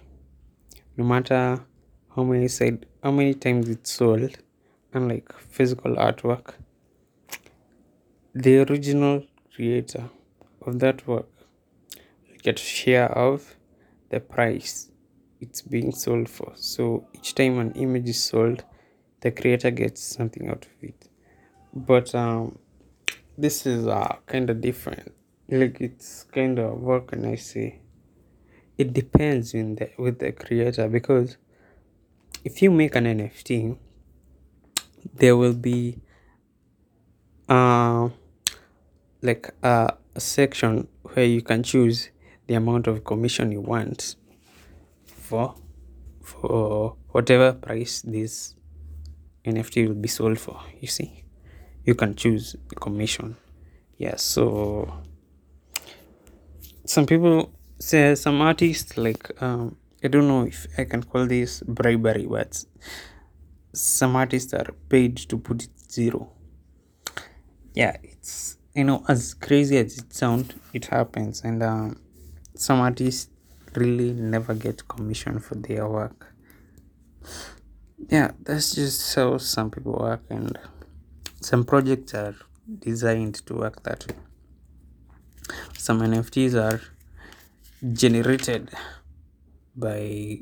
no 0.97 1.05
matter 1.05 1.65
how 2.17 2.25
many 2.25 2.49
side 2.49 2.87
how 3.03 3.13
many 3.13 3.35
times 3.35 3.69
it's 3.69 3.93
sold 3.93 4.39
unlike 4.93 5.33
physical 5.39 5.95
artwork 5.95 6.55
the 8.35 8.59
original 8.59 9.25
creator 9.55 10.11
of 10.63 10.81
that 10.81 11.07
work 11.07 11.29
will 12.29 12.39
get 12.43 12.59
share 12.59 13.11
of 13.13 13.57
the 14.11 14.19
price 14.19 14.91
it's 15.41 15.63
being 15.63 15.93
sold 15.93 16.29
for. 16.29 16.53
So 16.55 17.07
each 17.15 17.35
time 17.35 17.59
an 17.59 17.73
image 17.73 18.09
is 18.09 18.23
sold 18.23 18.65
the 19.21 19.31
creator 19.31 19.71
gets 19.71 20.03
something 20.03 20.49
out 20.49 20.67
of 20.67 20.89
it. 20.89 21.09
But 21.75 22.15
um 22.15 22.59
this 23.37 23.67
is 23.67 23.87
uh 23.87 24.17
kind 24.27 24.51
of 24.51 24.61
different. 24.61 25.13
Like 25.49 25.81
it's 25.81 26.25
kind 26.25 26.59
of 26.59 26.81
what 26.81 27.09
can 27.09 27.25
i 27.25 27.37
say? 27.37 27.81
It 28.79 28.93
depends 28.93 29.55
in 29.55 29.77
the 29.77 29.91
with 29.99 30.19
the 30.19 30.33
creator 30.33 30.89
because 30.89 31.37
if 32.45 32.63
you 32.63 32.71
make 32.71 32.95
an 32.95 33.05
nft 33.05 33.77
there 35.15 35.37
will 35.37 35.55
be 35.55 35.99
uh, 37.49 38.09
like 39.23 39.51
a, 39.63 39.95
a 40.15 40.21
section 40.21 40.89
where 41.15 41.25
you 41.25 41.43
can 41.43 41.63
choose 41.63 42.11
the 42.47 42.55
amount 42.55 42.87
of 42.87 43.05
commission 43.05 43.53
you 43.53 43.61
want 43.61 44.17
for 45.29 45.55
for 46.23 46.97
whatever 47.15 47.53
price 47.53 48.03
this 48.03 48.55
nft 49.45 49.89
will 49.89 49.95
be 49.95 50.09
sold 50.09 50.39
for 50.39 50.59
you 50.81 50.89
see. 50.89 51.23
You 51.85 51.95
can 51.95 52.17
choose 52.17 52.57
the 52.69 52.75
commission. 52.75 53.37
Yeah 53.97 54.17
so 54.17 54.93
some 56.85 57.07
people 57.07 57.53
say 57.79 58.15
some 58.15 58.41
artists 58.41 58.97
like 58.97 59.31
um 59.43 59.77
i 60.05 60.09
don't 60.09 60.29
know 60.29 60.43
if 60.47 60.67
i 60.79 60.85
can 60.85 61.03
call 61.03 61.27
this 61.27 61.63
bribery 61.67 62.27
but 62.27 62.65
some 63.73 64.17
artists 64.17 64.53
are 64.55 64.71
paid 64.89 65.17
to 65.17 65.39
put 65.39 65.65
it 65.65 65.71
zero. 65.91 66.31
Yeah 67.75 67.97
it's 68.03 68.59
you 68.75 68.85
know 68.85 69.05
as 69.09 69.35
crazy 69.35 69.77
as 69.79 69.99
it 69.99 70.13
sounds 70.13 70.55
it 70.73 70.87
happens. 70.87 71.43
And 71.43 71.63
um, 71.63 72.01
some 72.55 72.81
artists 72.81 73.31
really 73.77 74.13
never 74.13 74.55
get 74.55 74.87
commission 74.89 75.39
for 75.39 75.55
their 75.57 75.89
work. 75.89 76.35
Yeah 78.09 78.33
that's 78.43 78.75
just 78.75 79.15
how 79.15 79.39
some 79.39 79.71
people 79.71 79.93
work 79.93 80.23
and 80.31 80.59
some 81.41 81.65
projects 81.65 82.15
are 82.15 82.35
designed 82.79 83.35
to 83.47 83.55
work 83.55 83.83
that 83.85 84.07
way. 84.07 84.17
Some 85.77 86.01
nfts 86.01 86.55
are 86.55 86.81
generated 87.93 88.71
by 89.77 90.41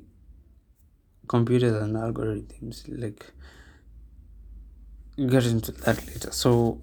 computers 1.29 1.75
and 1.83 1.97
algorithms 1.97 2.85
like 2.89 3.33
get 5.17 5.47
into 5.47 5.73
that 5.73 6.07
later. 6.07 6.31
So 6.33 6.81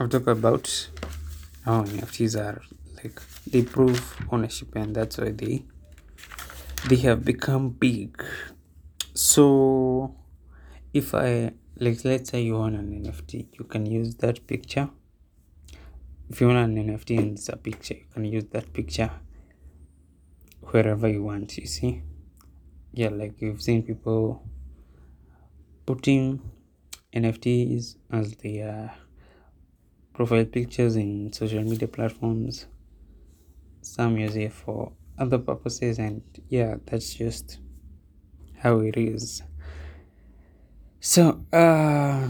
i'll 0.00 0.08
talk 0.08 0.26
about 0.26 0.90
how 1.64 1.82
nfts 1.84 2.36
are 2.36 2.62
like 3.02 3.20
they 3.46 3.62
prove 3.62 4.16
ownership 4.30 4.74
and 4.74 4.94
that's 4.94 5.18
why 5.18 5.30
they 5.30 5.64
they 6.88 6.96
have 6.96 7.24
become 7.24 7.70
big. 7.70 8.22
So 9.14 10.14
if 10.92 11.14
i 11.14 11.52
like 11.78 12.04
let's 12.04 12.30
say 12.30 12.42
you 12.42 12.56
own 12.56 12.74
an 12.74 13.04
nft 13.04 13.46
you 13.58 13.64
can 13.64 13.86
use 13.86 14.14
that 14.16 14.46
picture. 14.46 14.90
If 16.30 16.40
you 16.40 16.50
own 16.50 16.56
an 16.56 16.76
nft 16.76 17.18
and 17.18 17.32
it's 17.38 17.48
a 17.48 17.56
picture 17.56 17.94
you 17.94 18.06
can 18.12 18.24
use 18.24 18.44
that 18.50 18.72
picture 18.72 19.10
wherever 20.60 21.08
you 21.08 21.22
want 21.22 21.56
you 21.58 21.66
see. 21.66 22.02
Yeah 22.92 23.08
like 23.10 23.40
you've 23.40 23.62
seen 23.62 23.82
people 23.82 24.46
putting 25.86 26.40
nfts 27.12 27.96
as 28.10 28.34
their 28.36 28.94
profile 30.14 30.44
pictures 30.44 30.96
in 30.96 31.32
social 31.32 31.62
media 31.62 31.88
platforms 31.88 32.66
some 33.84 34.18
use 34.18 34.36
it 34.36 34.52
for 34.52 34.92
other 35.18 35.38
purposes 35.38 35.98
and 35.98 36.22
yeah 36.48 36.74
that's 36.86 37.14
just 37.14 37.58
how 38.56 38.80
it 38.80 38.96
is. 38.96 39.42
So 41.00 41.44
uh 41.52 42.28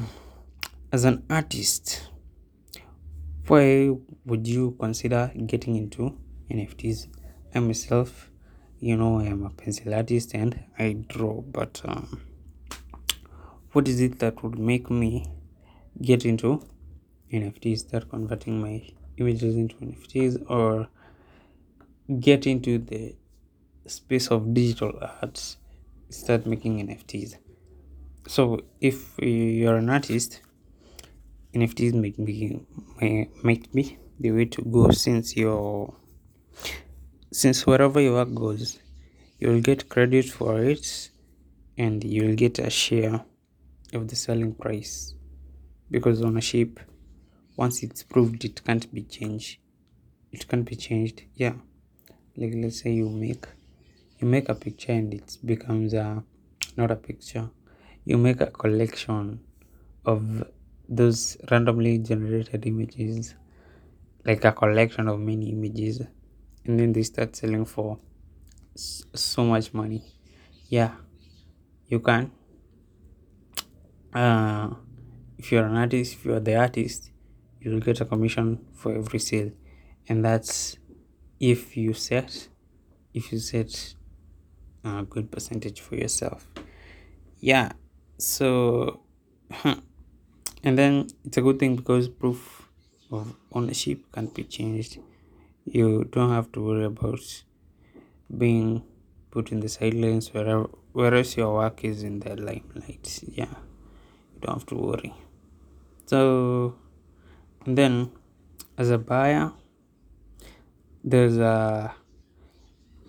as 0.95 1.05
an 1.05 1.25
artist 1.29 2.09
why 3.49 3.91
would 4.25 4.47
you 4.47 4.77
consider 4.79 5.31
getting 5.47 5.75
into 5.75 6.17
nfts 6.49 7.09
i 7.53 7.59
myself 7.59 8.31
you 8.79 8.97
know 8.97 9.19
i 9.19 9.25
am 9.25 9.45
a 9.45 9.51
pencil 9.51 9.93
artist 9.93 10.35
and 10.35 10.59
i 10.79 10.93
draw 11.09 11.41
but 11.41 11.83
um, 11.85 12.21
what 13.73 13.89
is 13.89 14.01
it 14.01 14.21
that 14.21 14.41
would 14.45 14.57
make 14.57 14.89
me 14.89 15.27
get 16.01 16.25
into 16.25 16.63
nfts 17.33 17.81
start 17.81 18.09
converting 18.09 18.61
my 18.61 18.81
images 19.17 19.57
into 19.57 19.75
nfts 19.75 20.49
or 20.49 20.89
get 22.21 22.47
into 22.47 22.79
the 22.79 23.15
space 23.87 24.29
of 24.29 24.53
digital 24.55 24.93
arts 25.23 25.57
start 26.11 26.47
making 26.47 26.87
nfts 26.87 27.37
so 28.27 28.61
if 28.81 29.19
you're 29.19 29.77
an 29.77 29.91
artist 29.91 30.41
nfts 31.55 31.95
might 31.95 32.25
be 32.25 32.61
might 33.43 33.73
be 33.73 33.99
the 34.21 34.31
way 34.31 34.45
to 34.45 34.63
go. 34.63 34.91
Since 34.91 35.37
you're 35.37 35.95
since 37.33 37.67
wherever 37.67 38.01
your 38.01 38.15
work 38.15 38.35
goes 38.35 38.79
you'll 39.39 39.61
get 39.61 39.89
credit 39.89 40.27
for 40.27 40.63
it 40.63 41.11
and 41.77 42.03
you'll 42.05 42.37
get 42.37 42.59
a 42.59 42.71
share 42.71 43.25
of 43.93 44.09
the 44.09 44.17
selling 44.17 44.55
price. 44.55 45.15
Because 45.91 46.23
ownership 46.23 46.81
once 47.57 47.83
it's 47.83 48.03
proved 48.03 48.45
it 48.45 48.65
can't 48.65 48.93
be 48.93 49.03
changed 49.03 49.59
it 50.33 50.49
can't 50.49 50.65
be 50.65 50.75
changed 50.75 51.23
yeah 51.37 51.53
like 52.37 52.53
let's 52.57 52.81
say 52.81 52.93
you 52.93 53.09
make 53.09 53.47
you 54.19 54.27
make 54.27 54.49
a 54.49 54.55
picture 54.55 54.93
and 54.93 55.13
it 55.15 55.39
becomes 55.45 55.95
a 55.95 56.23
not 56.77 56.91
a 56.91 56.97
picture. 56.97 57.51
You 58.05 58.19
make 58.19 58.41
a 58.41 58.47
collection 58.47 59.41
of 60.05 60.45
those 60.89 61.37
randomly 61.51 61.99
generated 61.99 62.67
images 62.67 63.35
like 64.25 64.45
a 64.45 64.53
collection 64.53 65.09
of 65.09 65.19
many 65.21 65.51
images 65.51 66.03
and 66.65 66.79
then 66.79 66.93
they 66.93 67.03
start 67.03 67.37
selling 67.37 67.65
for 67.65 67.99
so 68.75 69.45
much 69.45 69.73
money. 69.73 70.03
Yeah 70.69 70.93
you 71.87 72.01
can. 72.01 72.33
Uh 74.13 74.71
if 75.39 75.53
you're 75.53 75.67
an 75.67 75.77
artist 75.77 76.15
if 76.15 76.25
you're 76.25 76.41
the 76.41 76.57
artist 76.57 77.11
you'll 77.61 77.81
get 77.81 78.01
a 78.01 78.05
commission 78.05 78.59
for 78.75 78.95
every 78.95 79.19
sale. 79.19 79.51
And 80.09 80.25
that's 80.25 80.77
if 81.41 81.77
you 81.77 81.93
set 81.93 82.49
if 83.13 83.33
you 83.33 83.39
set 83.39 83.95
a 84.85 85.03
good 85.03 85.31
percentage 85.31 85.81
for 85.81 85.97
yourself. 85.97 86.47
Yeah 87.41 87.73
so 88.19 89.01
and 90.65 90.79
then 90.79 91.09
it's 91.25 91.37
a 91.37 91.43
good 91.43 91.59
thing 91.59 91.77
because 91.77 92.09
proof 92.09 92.69
of 93.11 93.35
ownership 93.53 94.01
can't 94.13 94.35
be 94.35 94.45
changed. 94.45 94.99
You 95.65 96.05
don't 96.11 96.31
have 96.31 96.53
to 96.53 96.61
worry 96.61 96.85
about 96.85 97.45
being 98.37 98.83
put 99.31 99.53
in 99.53 99.61
the 99.61 99.69
sidelines 99.69 100.33
wherever 100.33 100.69
whereas 100.93 101.37
your 101.37 101.55
work 101.55 101.85
is 101.85 102.03
in 102.03 102.21
the 102.21 102.37
limelight. 102.37 103.21
Yeah 103.27 103.55
you 104.35 104.41
don't 104.41 104.55
have 104.55 104.67
to 104.67 104.75
worry. 104.75 105.15
So 106.07 106.77
and 107.65 107.79
then 107.79 108.11
as 108.77 108.91
a 108.91 108.99
buyer 108.99 109.53
there's 111.05 111.37
a 111.37 111.95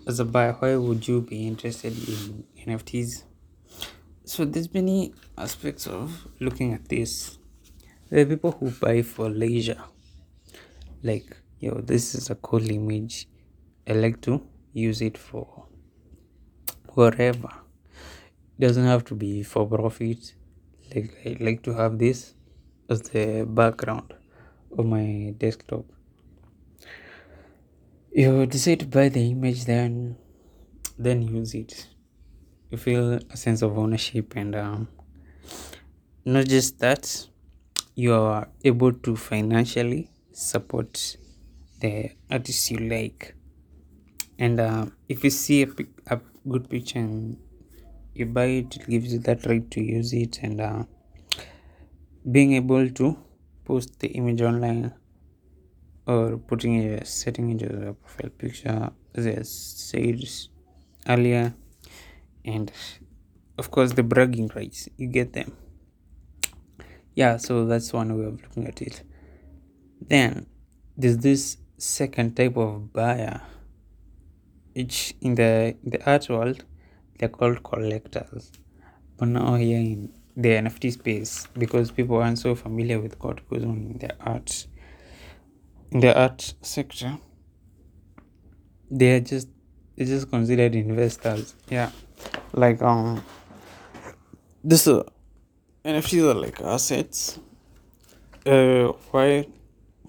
as 0.06 0.20
a 0.20 0.24
buyer 0.24 0.52
why 0.60 0.76
would 0.76 1.08
you 1.08 1.20
be 1.20 1.46
interested 1.46 1.92
in 2.08 2.44
nfts 2.66 3.24
so 4.28 4.44
there's 4.44 4.74
many 4.74 5.14
aspects 5.38 5.86
of 5.86 6.26
looking 6.40 6.74
at 6.74 6.88
this. 6.88 7.38
There 8.10 8.22
are 8.22 8.26
people 8.26 8.50
who 8.50 8.72
buy 8.72 9.02
for 9.02 9.30
leisure. 9.30 9.80
Like 11.04 11.36
yo 11.60 11.80
this 11.80 12.12
is 12.16 12.28
a 12.28 12.34
cool 12.34 12.68
image. 12.68 13.28
I 13.88 13.92
like 13.92 14.20
to 14.22 14.42
use 14.72 15.00
it 15.00 15.16
for 15.16 15.66
whatever. 16.94 17.50
It 18.58 18.62
doesn't 18.66 18.84
have 18.84 19.04
to 19.04 19.14
be 19.14 19.44
for 19.44 19.64
profit. 19.64 20.34
Like 20.92 21.14
i 21.24 21.36
like 21.38 21.62
to 21.62 21.74
have 21.74 22.00
this 22.00 22.34
as 22.90 23.02
the 23.02 23.46
background 23.48 24.12
of 24.76 24.86
my 24.86 25.34
desktop 25.38 25.84
you 28.16 28.46
decide 28.46 28.80
to 28.80 28.86
buy 28.86 29.10
the 29.10 29.30
image 29.30 29.66
then 29.66 30.16
then 30.98 31.20
use 31.20 31.54
it. 31.54 31.86
You 32.70 32.78
feel 32.78 33.20
a 33.28 33.36
sense 33.36 33.60
of 33.60 33.76
ownership 33.76 34.34
and 34.34 34.56
um, 34.56 34.88
not 36.24 36.46
just 36.46 36.78
that 36.78 37.26
you 37.94 38.14
are 38.14 38.48
able 38.64 38.94
to 38.94 39.16
financially 39.16 40.10
support 40.32 41.18
the 41.80 42.12
artist 42.30 42.70
you 42.70 42.78
like. 42.78 43.34
And 44.38 44.60
uh, 44.60 44.86
if 45.10 45.22
you 45.22 45.28
see 45.28 45.64
a, 45.64 45.68
a 46.06 46.18
good 46.48 46.70
picture 46.70 47.00
and 47.00 47.36
you 48.14 48.24
buy 48.24 48.46
it 48.46 48.76
it 48.76 48.88
gives 48.88 49.12
you 49.12 49.18
that 49.20 49.44
right 49.44 49.70
to 49.72 49.82
use 49.82 50.14
it. 50.14 50.38
And 50.42 50.62
uh, 50.62 50.84
being 52.32 52.54
able 52.54 52.88
to 52.88 53.18
post 53.66 54.00
the 54.00 54.08
image 54.08 54.40
online 54.40 54.94
or 56.06 56.36
putting 56.36 56.78
a 56.92 57.04
setting 57.04 57.50
into 57.50 57.66
the 57.68 57.92
profile 57.94 58.30
picture 58.38 58.90
as 59.14 59.26
I 59.26 59.42
said 59.42 60.22
earlier 61.08 61.54
and 62.44 62.70
of 63.58 63.70
course 63.70 63.92
the 63.92 64.02
bragging 64.02 64.50
rights 64.54 64.88
you 64.96 65.08
get 65.08 65.32
them. 65.32 65.56
Yeah 67.14 67.36
so 67.38 67.66
that's 67.66 67.92
one 67.92 68.16
way 68.18 68.26
of 68.26 68.40
looking 68.42 68.66
at 68.66 68.82
it. 68.82 69.02
Then 70.00 70.46
there's 70.96 71.18
this 71.18 71.58
second 71.78 72.36
type 72.36 72.56
of 72.56 72.92
buyer 72.92 73.40
which 74.74 75.14
in 75.20 75.34
the 75.34 75.76
in 75.82 75.90
the 75.90 76.10
art 76.10 76.28
world 76.28 76.64
they're 77.18 77.28
called 77.28 77.62
collectors. 77.62 78.52
But 79.16 79.28
now 79.28 79.54
here 79.54 79.78
in 79.78 80.12
the 80.36 80.50
NFT 80.50 80.92
space 80.92 81.48
because 81.58 81.90
people 81.90 82.18
aren't 82.18 82.38
so 82.38 82.54
familiar 82.54 83.00
with 83.00 83.18
what 83.22 83.48
goes 83.48 83.64
on 83.64 83.76
in 83.92 83.98
the 83.98 84.14
art 84.20 84.66
in 85.90 86.00
the 86.00 86.18
art 86.18 86.54
sector. 86.62 87.18
They 88.90 89.16
are 89.16 89.20
just 89.20 89.48
they're 89.96 90.06
just 90.06 90.30
considered 90.30 90.74
investors. 90.74 91.54
Yeah, 91.70 91.90
like 92.52 92.82
um, 92.82 93.22
this 94.62 94.86
uh, 94.86 95.02
NFTs 95.84 96.30
are 96.30 96.34
like 96.34 96.60
assets. 96.60 97.38
Uh, 98.44 98.92
why 99.10 99.46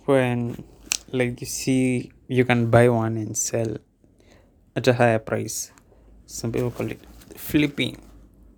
when 0.05 0.63
like 1.11 1.41
you 1.41 1.47
see 1.47 2.11
you 2.27 2.45
can 2.45 2.69
buy 2.69 2.89
one 2.89 3.17
and 3.17 3.37
sell 3.37 3.77
at 4.75 4.87
a 4.87 4.93
higher 4.93 5.19
price. 5.19 5.71
Some 6.25 6.51
people 6.51 6.71
call 6.71 6.91
it 6.91 6.99
flipping 7.35 7.97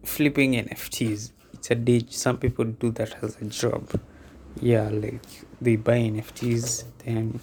flipping 0.04 0.54
NFTs. 0.54 1.32
It's 1.54 1.72
a 1.72 1.76
day 1.76 2.06
some 2.10 2.38
people 2.38 2.66
do 2.66 2.92
that 2.92 3.24
as 3.24 3.38
a 3.42 3.46
job. 3.46 3.90
Yeah, 4.62 4.90
like 4.90 5.26
they 5.62 5.76
buy 5.78 6.00
NFTs, 6.00 6.84
then 7.06 7.40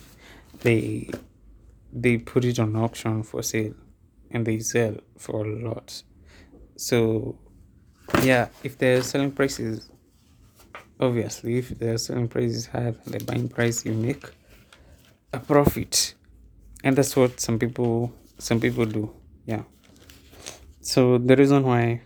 they 0.60 1.10
they 1.92 2.18
put 2.18 2.44
it 2.44 2.58
on 2.58 2.76
auction 2.76 3.22
for 3.22 3.42
sale 3.42 3.74
and 4.30 4.46
they 4.46 4.58
sell 4.58 4.96
for 5.16 5.46
a 5.46 5.68
lot. 5.68 6.02
So 6.76 7.38
yeah, 8.22 8.48
if 8.62 8.76
the 8.78 9.02
selling 9.02 9.32
price 9.32 9.58
is 9.58 9.90
obviously 11.00 11.58
if 11.58 11.78
the 11.78 11.98
selling 11.98 12.28
price 12.28 12.52
is 12.52 12.66
higher 12.66 12.92
than 12.92 13.18
the 13.18 13.24
buying 13.24 13.48
price 13.48 13.84
you 13.84 13.92
make 13.92 14.24
a 15.32 15.40
profit. 15.40 16.14
And 16.84 16.96
that's 16.96 17.16
what 17.16 17.40
some 17.40 17.58
people 17.58 18.12
some 18.38 18.60
people 18.60 18.84
do. 18.84 19.10
Yeah. 19.46 19.62
So 20.80 21.18
the 21.18 21.36
reason 21.36 21.62
why 21.64 22.02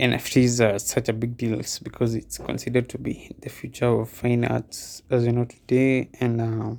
NFTs 0.00 0.60
are 0.60 0.78
such 0.78 1.08
a 1.08 1.12
big 1.12 1.36
deal 1.36 1.60
because 1.82 2.14
it's 2.14 2.38
considered 2.38 2.88
to 2.90 2.98
be 2.98 3.34
the 3.40 3.48
future 3.48 3.86
of 3.86 4.08
fine 4.08 4.44
arts 4.44 5.02
as 5.10 5.26
you 5.26 5.32
know 5.32 5.44
today. 5.44 6.08
And 6.20 6.40
uh, 6.40 6.74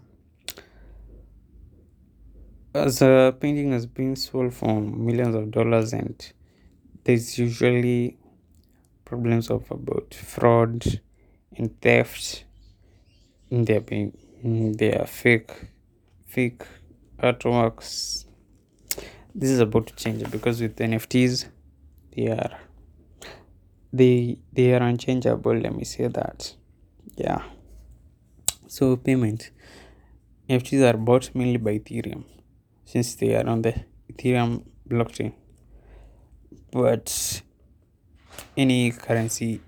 as 2.74 3.02
a 3.02 3.36
painting 3.38 3.74
has 3.74 3.86
been 3.86 4.16
sold 4.16 4.54
for 4.54 4.80
millions 4.80 5.36
of 5.36 5.52
dollars 5.52 5.92
and 5.92 6.32
there's 7.04 7.38
usually 7.38 8.18
problems 9.04 9.50
of 9.50 9.70
about 9.70 10.14
fraud 10.14 11.02
and 11.58 11.82
theft 11.82 12.46
in 13.50 13.66
their 13.66 13.82
being 13.82 14.18
in 14.42 14.72
their 14.78 15.06
fake 15.06 15.52
fake 16.26 16.62
artworks. 17.22 18.24
This 19.36 19.50
is 19.50 19.60
about 19.60 19.88
to 19.88 19.96
change 19.96 20.30
because 20.32 20.62
with 20.62 20.78
nfts 20.78 21.48
they 22.16 22.28
are 22.28 22.58
they 23.91 24.38
they 24.54 24.73
are 24.73 24.84
unchangeable 24.84 25.56
let 25.56 25.75
me 25.75 25.84
say 25.84 26.08
that. 26.08 26.56
Yeah. 27.15 27.43
So 28.67 28.95
payment 28.97 29.52
nfts 30.49 30.93
are 30.93 30.97
bought 30.97 31.30
mainly 31.36 31.58
by 31.58 31.78
ethereum 31.78 32.23
since 32.86 33.15
they 33.15 33.36
are 33.36 33.47
on 33.47 33.62
the 33.62 33.73
ethereum 34.12 34.63
blockchain. 34.88 35.34
But 36.71 37.41
any 38.58 38.91
currency 38.91 39.62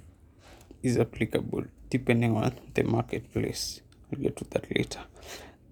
is 0.84 0.98
applicable 0.98 1.66
depending 1.90 2.36
on 2.38 2.54
the 2.74 2.84
marketplace. 2.84 3.82
I'll 4.12 4.22
get 4.22 4.38
to 4.38 4.46
that 4.52 4.66
later. 4.76 5.02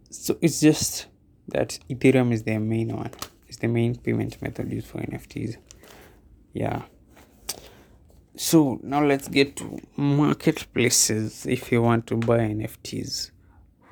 So 0.09 0.37
it's 0.41 0.59
just 0.59 1.07
that 1.47 1.79
ethereum 1.89 2.31
is 2.31 2.43
the 2.43 2.57
main 2.57 2.95
one. 2.95 3.11
It's 3.47 3.57
the 3.57 3.67
main 3.67 3.95
payment 3.95 4.41
method 4.41 4.71
used 4.71 4.87
for 4.87 4.99
nfts 4.99 5.57
yeah 6.53 6.83
so 8.39 8.79
now 8.83 9.03
let's 9.03 9.27
get 9.27 9.57
to 9.57 9.79
marketplaces. 9.97 11.45
If 11.45 11.73
you 11.73 11.81
want 11.81 12.07
to 12.07 12.15
buy 12.15 12.37
NFTs, 12.37 13.31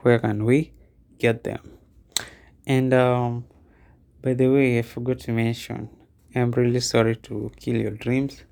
where 0.03 0.19
can 0.19 0.45
we 0.45 0.71
get 1.19 1.43
them? 1.43 1.60
And 2.65 2.93
um, 2.93 3.45
by 4.21 4.36
the 4.36 4.47
way, 4.47 4.79
I 4.79 4.83
forgot 4.83 5.19
to 5.19 5.33
mention, 5.33 5.89
I'm 6.33 6.51
really 6.51 6.79
sorry 6.79 7.17
to 7.17 7.51
kill 7.60 7.75
your 7.75 7.91
dreams. 7.91 8.45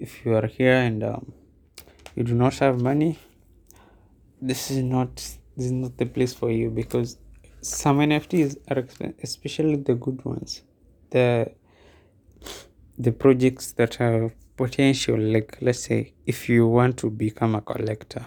If 0.00 0.26
you 0.26 0.34
are 0.34 0.48
here 0.48 0.74
and 0.74 1.04
um, 1.04 1.32
you 2.16 2.24
do 2.24 2.34
not 2.34 2.54
have 2.54 2.80
money, 2.80 3.16
this 4.42 4.72
is 4.72 4.82
not 4.82 5.14
this 5.56 5.66
is 5.66 5.72
not 5.72 5.96
the 5.98 6.06
place 6.06 6.34
for 6.34 6.50
you 6.50 6.68
because 6.68 7.16
some 7.60 7.98
NFTs 7.98 8.56
are 8.72 8.84
especially 9.22 9.76
the 9.76 9.94
good 9.94 10.24
ones, 10.24 10.62
the 11.10 11.52
the 12.98 13.12
projects 13.12 13.70
that 13.74 13.94
have 13.94 14.32
potential 14.62 15.18
like 15.34 15.56
let's 15.60 15.84
say 15.88 16.12
if 16.26 16.48
you 16.48 16.66
want 16.66 16.96
to 16.98 17.08
become 17.08 17.54
a 17.54 17.60
collector 17.60 18.24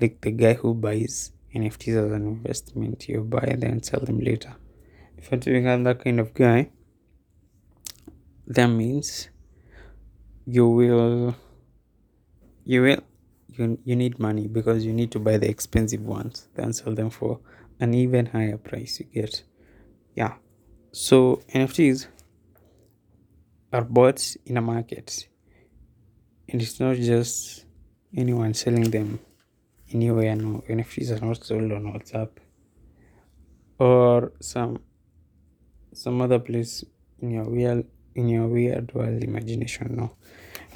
like 0.00 0.20
the 0.20 0.32
guy 0.32 0.54
who 0.54 0.74
buys 0.74 1.32
nfts 1.54 1.96
as 2.04 2.12
an 2.12 2.26
investment 2.26 3.08
you 3.08 3.22
buy 3.22 3.54
then 3.58 3.82
sell 3.82 4.00
them 4.00 4.20
later. 4.20 4.54
If 5.16 5.24
you 5.24 5.30
want 5.32 5.42
to 5.44 5.52
become 5.52 5.84
that 5.84 6.04
kind 6.04 6.20
of 6.20 6.34
guy 6.34 6.70
that 8.46 8.66
means 8.66 9.28
you 10.44 10.68
will 10.68 11.34
you 12.64 12.82
will 12.82 13.02
you, 13.48 13.78
you 13.84 13.96
need 13.96 14.18
money 14.18 14.46
because 14.46 14.84
you 14.84 14.92
need 14.92 15.10
to 15.12 15.18
buy 15.18 15.36
the 15.36 15.48
expensive 15.48 16.02
ones 16.02 16.48
then 16.54 16.72
sell 16.72 16.94
them 16.94 17.10
for 17.10 17.40
an 17.80 17.94
even 17.94 18.26
higher 18.26 18.58
price 18.58 19.00
you 19.00 19.06
get. 19.06 19.42
Yeah. 20.14 20.34
So 20.92 21.42
nfts 21.54 22.08
are 23.72 23.84
bought 23.84 24.36
in 24.46 24.56
a 24.56 24.60
market. 24.60 25.28
And 26.48 26.62
it's 26.62 26.80
not 26.80 26.96
just 26.96 27.66
anyone 28.16 28.54
selling 28.54 28.90
them 28.90 29.20
anywhere 29.92 30.34
no. 30.34 30.64
Nfts 30.68 31.10
are 31.10 31.24
not 31.24 31.44
sold 31.44 31.72
on 31.72 31.92
whatsapp 31.92 32.30
or 33.78 34.32
some 34.40 34.80
some 35.92 36.20
other 36.20 36.38
place 36.38 36.84
in 37.20 37.30
your 37.30 37.44
weird 37.44 37.84
in 38.14 38.28
your 38.28 38.46
weird 38.46 38.92
world 38.94 39.22
imagination 39.22 39.96
no. 39.96 40.12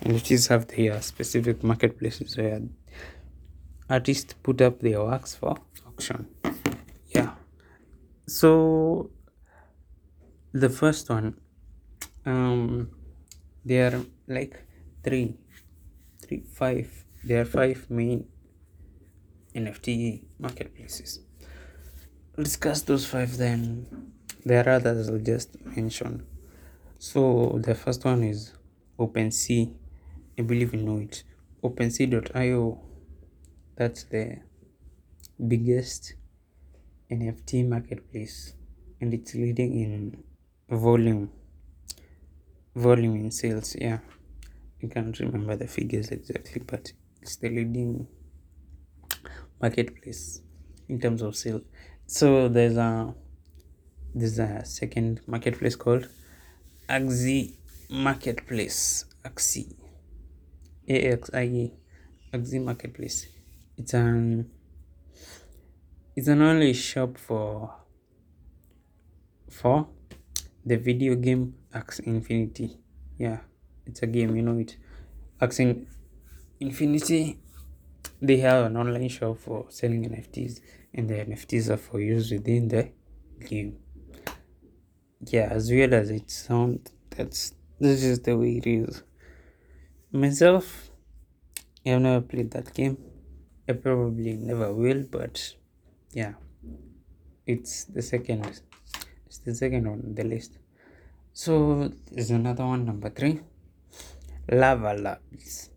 Nfts 0.03 0.49
have 0.49 0.67
their 0.67 1.01
specific 1.01 1.63
marketplaces 1.63 2.37
where 2.37 2.61
artists 3.89 4.35
put 4.43 4.61
up 4.61 4.81
their 4.81 5.03
works 5.03 5.35
for 5.35 5.57
auction. 5.87 6.27
Yeah. 7.09 7.35
So 8.27 9.11
the 10.53 10.69
first 10.69 11.09
one 11.09 11.37
um 12.27 12.91
there 13.65 13.95
are 13.95 14.05
like 14.29 14.65
three 15.03 15.37
three 16.23 16.43
five 16.53 17.05
there 17.25 17.43
are 17.43 17.45
five 17.45 17.87
main 17.91 18.27
nft 19.55 20.23
marketplaces 20.39 21.21
discuss 22.37 22.83
those 22.83 23.05
five 23.07 23.37
then 23.37 23.87
there 24.45 24.67
are 24.67 24.73
others 24.77 25.09
i'll 25.09 25.19
just 25.19 25.51
mention 25.65 26.27
so 26.99 27.59
the 27.61 27.75
first 27.75 28.05
one 28.05 28.23
is 28.23 28.53
OpenSea. 28.97 29.75
I 30.39 30.43
believe 30.43 30.73
you 30.73 30.83
know 30.83 30.99
it. 30.99 31.25
OpenSea.io. 31.65 32.81
That's 33.75 34.05
the 34.05 34.39
biggest 35.49 36.15
NFT 37.11 37.69
marketplace, 37.69 38.55
and 39.01 39.13
it's 39.13 39.35
leading 39.35 39.73
in 39.81 40.23
volume 40.71 41.31
volume 42.75 43.17
in 43.17 43.31
sales 43.31 43.77
yeah. 43.79 43.99
I 44.83 44.87
can't 44.87 45.19
remember 45.21 45.57
the 45.57 45.69
figures 45.69 46.09
exactly 46.09 46.63
but 46.67 46.93
it's 47.21 47.37
the 47.37 47.49
leading 47.49 48.09
marketplace 49.61 50.41
in 50.89 51.01
terms 51.01 51.23
of 51.23 51.37
sales. 51.37 51.63
So 52.07 52.49
there's 52.49 52.77
a 52.77 53.15
there's 54.15 54.39
a 54.39 54.65
second 54.65 55.21
marketplace 55.27 55.77
called 55.77 56.09
axie 56.89 57.55
marketplace. 57.89 59.07
Axie. 59.25 59.77
A-x-i-e 60.89 61.73
axie 62.35 62.63
marketplace. 62.63 63.27
It's 63.79 63.95
an 63.95 64.51
it's 66.17 66.29
an 66.29 66.43
only 66.43 66.73
shop 66.75 67.17
for 67.17 67.75
for 69.49 69.89
the 70.65 70.77
video 70.77 71.15
game 71.15 71.55
Axie 71.75 72.07
Infinity. 72.07 72.79
Yeah, 73.19 73.41
it's 73.87 74.03
a 74.03 74.07
game, 74.07 74.37
you 74.37 74.43
know 74.43 74.59
it. 74.59 74.77
Axie 75.41 75.87
Infinity, 76.61 77.39
they 78.21 78.37
have 78.39 78.67
an 78.67 78.77
online 78.77 79.09
shop 79.09 79.39
for 79.39 79.67
selling 79.69 80.05
NFTs, 80.09 80.61
and 80.95 81.09
the 81.09 81.15
NFTs 81.15 81.71
are 81.71 81.77
for 81.77 82.01
use 82.01 82.31
within 82.31 82.69
the 82.69 82.91
game. 83.49 83.79
Yeah, 85.27 85.49
as 85.51 85.71
weird 85.71 85.93
as 85.93 86.11
it 86.11 86.31
sounds, 86.31 86.91
that's 87.11 87.55
this 87.79 88.05
is 88.05 88.21
the 88.21 88.37
way 88.37 88.59
it 88.59 88.67
is. 88.67 89.03
Myself, 90.13 90.91
I've 91.87 92.01
never 92.01 92.21
played 92.21 92.51
that 92.53 92.73
game. 92.75 92.99
I 93.69 93.73
probably 93.73 94.35
never 94.35 94.73
will, 94.73 95.05
but 95.11 95.55
yeah, 96.13 96.35
it's 97.47 97.85
the 97.85 98.03
second. 98.03 98.61
The 99.45 99.55
second 99.55 99.87
on 99.87 100.15
the 100.15 100.25
list. 100.25 100.59
So 101.33 101.91
there's 102.11 102.31
another 102.31 102.65
one, 102.65 102.85
number 102.85 103.11
three. 103.11 103.41
Larva 104.51 104.95
Labs, 104.95 105.71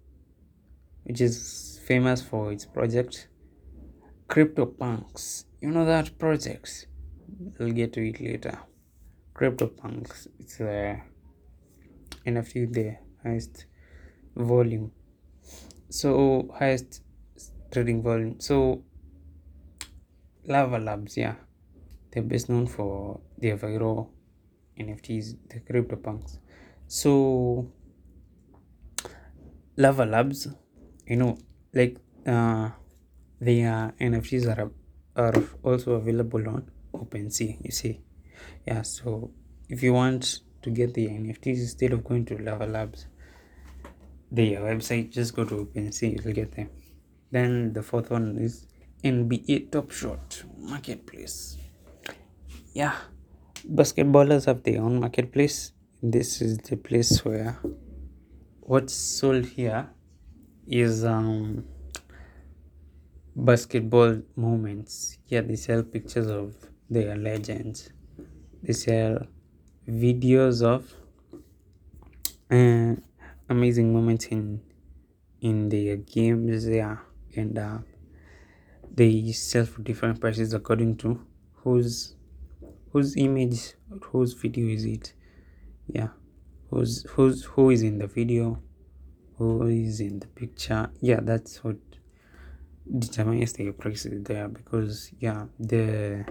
which 1.03 1.21
is 1.21 1.79
famous 1.85 2.21
for 2.21 2.51
its 2.51 2.65
project 2.65 3.27
CryptoPunks. 4.27 5.45
You 5.61 5.69
know 5.69 5.85
that 5.85 6.17
project? 6.17 6.87
I'll 7.59 7.71
get 7.71 7.93
to 7.93 8.07
it 8.07 8.19
later. 8.19 8.59
CryptoPunks. 9.35 10.27
It's 10.39 10.59
a 10.59 11.03
NFT 12.25 12.73
the 12.73 12.97
highest 13.23 13.65
volume. 14.35 14.91
So 15.89 16.49
highest 16.57 17.01
trading 17.71 18.01
volume. 18.01 18.39
So 18.39 18.83
Larva 20.45 20.79
Labs, 20.79 21.17
yeah. 21.17 21.35
They're 22.15 22.23
best 22.23 22.47
known 22.47 22.65
for 22.65 23.19
their 23.37 23.57
viral 23.57 24.07
NFTs, 24.79 25.35
the 25.49 25.59
CryptoPunks. 25.59 26.37
So 26.87 27.69
Larva 29.75 30.05
Labs, 30.05 30.47
you 31.05 31.17
know, 31.17 31.37
like 31.73 31.97
uh, 32.25 32.69
their 33.41 33.93
NFTs 33.99 34.47
are 34.47 34.71
are 35.17 35.43
also 35.61 35.95
available 35.95 36.47
on 36.47 36.71
OpenSea. 36.93 37.57
You 37.61 37.71
see, 37.71 37.99
yeah. 38.65 38.83
So 38.83 39.31
if 39.67 39.83
you 39.83 39.91
want 39.91 40.39
to 40.61 40.69
get 40.69 40.93
the 40.93 41.07
NFTs 41.07 41.59
instead 41.59 41.91
of 41.91 42.05
going 42.05 42.23
to 42.27 42.37
Larva 42.37 42.65
Labs, 42.65 43.07
their 44.31 44.61
website, 44.61 45.11
just 45.11 45.35
go 45.35 45.43
to 45.43 45.65
OpenSea. 45.65 46.23
You'll 46.23 46.33
get 46.33 46.53
them. 46.53 46.69
Then 47.29 47.73
the 47.73 47.83
fourth 47.83 48.09
one 48.09 48.37
is 48.37 48.67
NBA 49.03 49.69
Top 49.69 49.91
Shot 49.91 50.43
Marketplace. 50.57 51.57
Yeah, 52.75 52.97
basketballers 53.65 54.47
have 54.47 54.63
their 54.63 54.81
own 54.81 54.99
marketplace. 54.99 55.71
This 56.03 56.41
is 56.41 56.57
the 56.57 56.75
place 56.75 57.23
where 57.23 57.57
what's 58.59 58.93
sold 58.93 59.45
here 59.45 59.87
is 60.67 61.05
um 61.05 61.63
basketball 63.33 64.21
moments. 64.35 65.17
Yeah, 65.27 65.39
they 65.39 65.55
sell 65.55 65.83
pictures 65.83 66.27
of 66.27 66.53
their 66.89 67.15
legends. 67.15 67.93
They 68.61 68.73
sell 68.73 69.19
videos 69.87 70.61
of 70.61 70.93
uh, 72.51 72.99
amazing 73.47 73.93
moments 73.93 74.25
in 74.25 74.59
in 75.39 75.69
their 75.69 75.95
games. 75.95 76.67
Yeah, 76.67 76.97
and 77.37 77.57
uh, 77.57 77.77
they 78.93 79.31
sell 79.31 79.65
for 79.65 79.81
different 79.81 80.19
prices 80.19 80.53
according 80.53 80.97
to 80.97 81.25
whose 81.63 82.14
whose 82.95 83.17
image 83.17 83.73
whose 84.03 84.31
video 84.31 84.67
is 84.69 84.85
it. 84.85 85.13
Yeah, 85.85 86.11
who's 86.69 87.05
who's 87.09 87.43
who 87.43 87.69
is 87.69 87.81
in 87.81 87.97
the 87.97 88.07
video, 88.07 88.63
who 89.37 89.67
is 89.67 89.99
in 89.99 90.19
the 90.19 90.27
picture. 90.27 90.89
Yeah, 91.01 91.19
that's 91.21 91.61
what 91.61 91.75
determines 92.97 93.51
the 93.51 93.71
price 93.73 94.07
there 94.09 94.47
because 94.47 95.11
yeah 95.19 95.47
the 95.59 96.23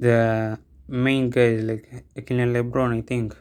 the 0.00 0.58
main 0.88 1.30
guy 1.30 1.50
like 1.70 2.04
Kylian 2.16 2.50
LeBron 2.56 2.98
I 2.98 3.02
think 3.02 3.36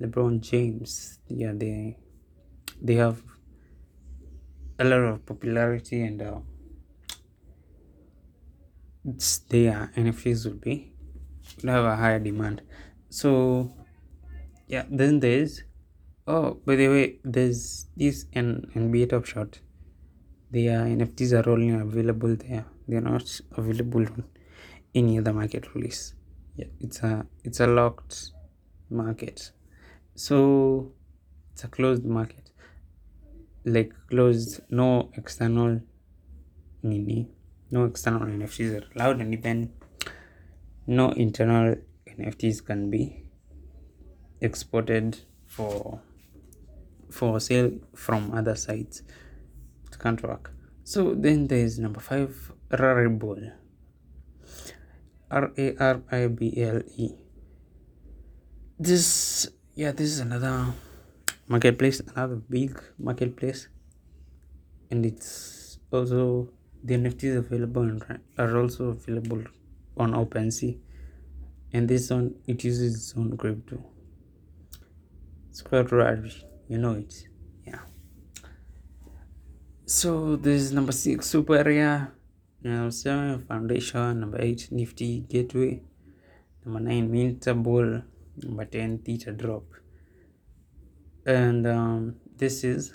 LeBron 0.00 0.40
James 0.40 1.18
yeah 1.26 1.52
they 1.52 1.96
they 2.80 2.94
have 2.94 3.20
a 4.78 4.84
lot 4.84 5.00
of 5.00 5.26
popularity 5.26 6.02
and 6.02 6.22
uh, 6.22 6.38
it's 9.04 9.38
their 9.38 9.90
NFTs 9.96 10.46
will 10.46 10.60
be 10.70 10.91
have 11.64 11.84
a 11.84 11.96
higher 11.96 12.18
demand 12.18 12.62
so 13.08 13.70
yeah 14.66 14.84
then 14.90 15.20
there's 15.20 15.62
oh 16.26 16.60
by 16.66 16.76
the 16.76 16.88
way 16.88 17.18
there's 17.24 17.86
this 17.96 18.26
N- 18.32 18.66
NBA 18.74 19.10
Top 19.10 19.24
Shot 19.24 19.60
their 20.52 20.80
NFTs 20.80 21.32
are 21.32 21.48
only 21.48 21.70
available 21.70 22.36
there. 22.36 22.66
They 22.86 22.96
are 22.96 23.00
not 23.00 23.40
available 23.56 24.02
on 24.02 24.24
any 24.94 25.18
other 25.18 25.32
market 25.32 25.74
release. 25.74 26.12
Yeah, 26.56 26.66
it's 26.78 27.02
a 27.02 27.26
it's 27.42 27.60
a 27.60 27.66
locked 27.66 28.32
market. 28.90 29.52
So 30.14 30.92
it's 31.52 31.64
a 31.64 31.68
closed 31.68 32.04
market. 32.04 32.50
Like 33.64 33.94
closed, 34.10 34.60
no 34.68 35.10
external 35.16 35.80
no 36.82 37.84
external 37.86 38.20
NFTs 38.20 38.82
are 38.82 38.86
allowed 38.94 39.20
and 39.22 39.32
even 39.32 39.72
no 40.86 41.10
internal 41.12 41.76
NFTs 42.06 42.64
can 42.64 42.90
be 42.90 43.24
exported 44.40 45.18
for 45.46 46.00
for 47.10 47.38
sale 47.40 47.70
from 47.94 48.32
other 48.32 48.56
sites 48.56 49.02
It 49.86 49.98
can't 49.98 50.22
work. 50.22 50.52
So 50.84 51.14
then 51.14 51.46
there 51.46 51.58
is 51.58 51.78
number 51.78 52.00
five, 52.00 52.52
Rarible. 52.70 53.52
R 55.30 55.52
A 55.56 55.76
R 55.76 56.02
I 56.10 56.26
B 56.26 56.52
L 56.56 56.80
E. 56.96 57.10
This, 58.78 59.48
yeah, 59.74 59.92
this 59.92 60.08
is 60.08 60.20
another 60.20 60.74
marketplace, 61.46 62.00
another 62.00 62.36
big 62.36 62.82
marketplace, 62.98 63.68
and 64.90 65.06
it's 65.06 65.78
also 65.92 66.48
the 66.82 66.94
NFTs 66.94 67.36
available 67.38 68.00
are 68.38 68.58
also 68.58 68.88
available 68.88 69.44
on 69.96 70.12
OpenSea, 70.12 70.78
and 71.72 71.88
this 71.88 72.10
one 72.10 72.34
it 72.46 72.64
uses 72.64 72.94
its 72.94 73.16
own 73.16 73.36
crypto. 73.36 73.84
It's 75.50 75.62
quite 75.62 75.92
rare, 75.92 76.24
you 76.68 76.78
know 76.78 76.92
it. 76.92 77.28
Yeah 77.66 77.80
so 79.92 80.36
this 80.36 80.62
is 80.62 80.72
number 80.72 80.90
six, 80.92 81.30
SuperRare. 81.32 82.10
Number 82.62 82.90
seven, 82.90 83.40
foundation. 83.40 84.20
Number 84.20 84.40
eight, 84.40 84.68
nifty 84.70 85.20
gateway. 85.20 85.82
Number 86.64 86.80
nine, 86.80 87.10
mintable. 87.10 88.02
Number 88.42 88.64
ten, 88.64 88.98
theta 88.98 89.32
drop. 89.32 89.64
And 91.26 91.66
um, 91.66 92.16
this 92.36 92.64
is. 92.64 92.94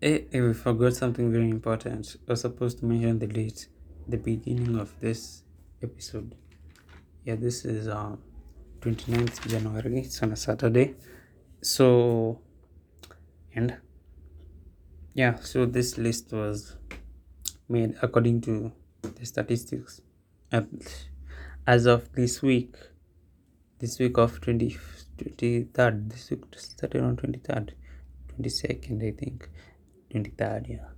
Eh, 0.00 0.20
eh, 0.32 0.40
we 0.40 0.54
forgot 0.54 0.94
something 0.94 1.30
very 1.30 1.50
important. 1.50 2.16
I 2.26 2.32
was 2.32 2.40
supposed 2.40 2.78
to 2.78 2.86
mention 2.86 3.18
the 3.18 3.26
date, 3.26 3.68
the 4.10 4.18
beginning 4.18 4.78
of 4.78 4.98
this 5.00 5.42
episode. 5.82 6.34
Yeah, 7.24 7.36
this 7.36 7.64
is 7.64 7.88
um 7.88 8.18
29th 8.80 9.46
January. 9.48 10.00
It's 10.00 10.22
on 10.22 10.32
a 10.32 10.36
Saturday. 10.36 10.94
So, 11.62 12.40
and 13.54 13.76
yeah 15.14 15.34
so 15.40 15.66
this 15.66 15.98
list 15.98 16.32
was 16.32 16.76
made 17.68 17.96
according 18.00 18.40
to 18.40 18.72
the 19.02 19.26
statistics 19.26 20.00
And 20.52 20.86
as 21.66 21.86
of 21.86 22.12
this 22.12 22.42
week 22.42 22.76
this 23.80 23.98
week 23.98 24.18
of 24.18 24.40
20 24.40 24.76
23rd 25.18 26.10
this 26.10 26.30
week 26.30 26.44
started 26.56 27.02
on 27.02 27.16
23rd 27.16 27.70
22nd 28.32 29.08
i 29.08 29.10
think 29.10 29.48
23rd 30.14 30.68
yeah 30.68 30.88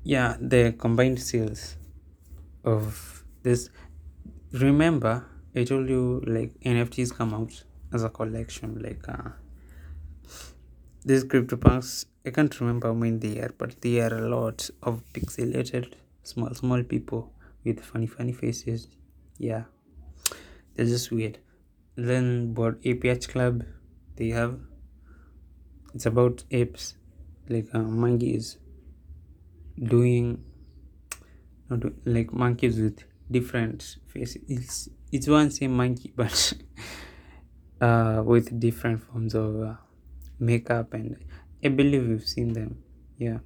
yeah, 0.04 0.38
the 0.40 0.76
combined 0.78 1.20
sales 1.20 1.78
of 2.64 3.19
this. 3.44 3.70
Remember, 4.52 5.26
I 5.56 5.64
told 5.64 5.90
you 5.90 6.24
like 6.26 6.60
NFTs 6.62 7.16
come 7.16 7.34
out 7.34 7.64
as 7.94 8.04
a 8.04 8.10
collection, 8.10 8.82
like 8.82 9.08
uh, 9.08 9.30
these 11.06 11.24
CryptoPunks, 11.24 12.06
I 12.26 12.32
can't 12.32 12.60
remember 12.60 12.88
how 12.88 12.94
many 12.94 13.18
they 13.18 13.40
are, 13.40 13.54
but 13.58 13.82
they 13.82 14.00
are 14.02 14.14
a 14.14 14.28
lot 14.30 14.70
of 14.84 15.02
pixelated, 15.14 15.94
small, 16.24 16.54
small 16.54 16.84
people 16.84 17.34
with 17.64 17.80
funny, 17.80 18.06
funny 18.08 18.34
faces. 18.34 18.88
Yeah, 19.38 19.64
they're 20.76 20.86
just 20.86 21.12
weird. 21.12 21.40
Then 21.96 22.54
Bored 22.54 22.82
APH 22.84 23.30
Club, 23.30 23.64
they 24.16 24.30
have. 24.30 24.60
It's 25.94 26.06
about 26.06 26.44
apes, 26.52 26.96
like 27.48 27.68
uh, 27.74 27.80
monkeys 27.80 28.58
doing, 29.82 30.44
not 31.70 31.80
do- 31.80 31.96
like 32.06 32.32
monkeys 32.34 32.80
with 32.80 33.04
different 33.30 33.98
faces. 34.08 34.42
It's 34.48 34.90
it's 35.12 35.28
one 35.28 35.52
same 35.52 35.76
monkey, 35.76 36.14
but 36.16 36.54
uh, 37.82 38.22
with 38.26 38.60
different 38.60 39.04
forms 39.04 39.36
of 39.36 39.62
uh, 39.62 39.74
makeup, 40.40 40.94
and 40.94 41.18
I 41.64 41.70
believe 41.70 42.08
you've 42.08 42.28
seen 42.28 42.54
them. 42.54 42.84
Yeah, 43.18 43.40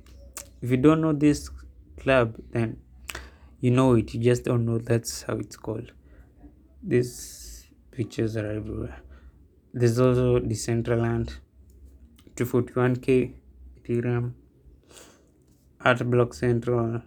if 0.62 0.69
you 0.72 0.78
don't 0.78 1.02
know 1.02 1.13
this 1.13 1.50
club, 1.98 2.36
then 2.52 2.78
you 3.60 3.72
know 3.72 3.96
it. 3.96 4.13
You 4.13 4.22
just 4.22 4.43
don't 4.43 4.65
know 4.65 4.78
that's 4.78 5.24
how 5.24 5.36
it's 5.36 5.56
called. 5.56 5.91
These 6.82 7.72
pictures 7.91 8.36
are 8.36 8.52
everywhere. 8.52 9.02
There's 9.74 10.00
also 10.00 10.39
Decentraland, 10.39 11.38
241k 12.36 13.34
Ethereum, 13.80 14.34
Art 15.82 16.10
Block 16.10 16.34
Central, 16.34 17.02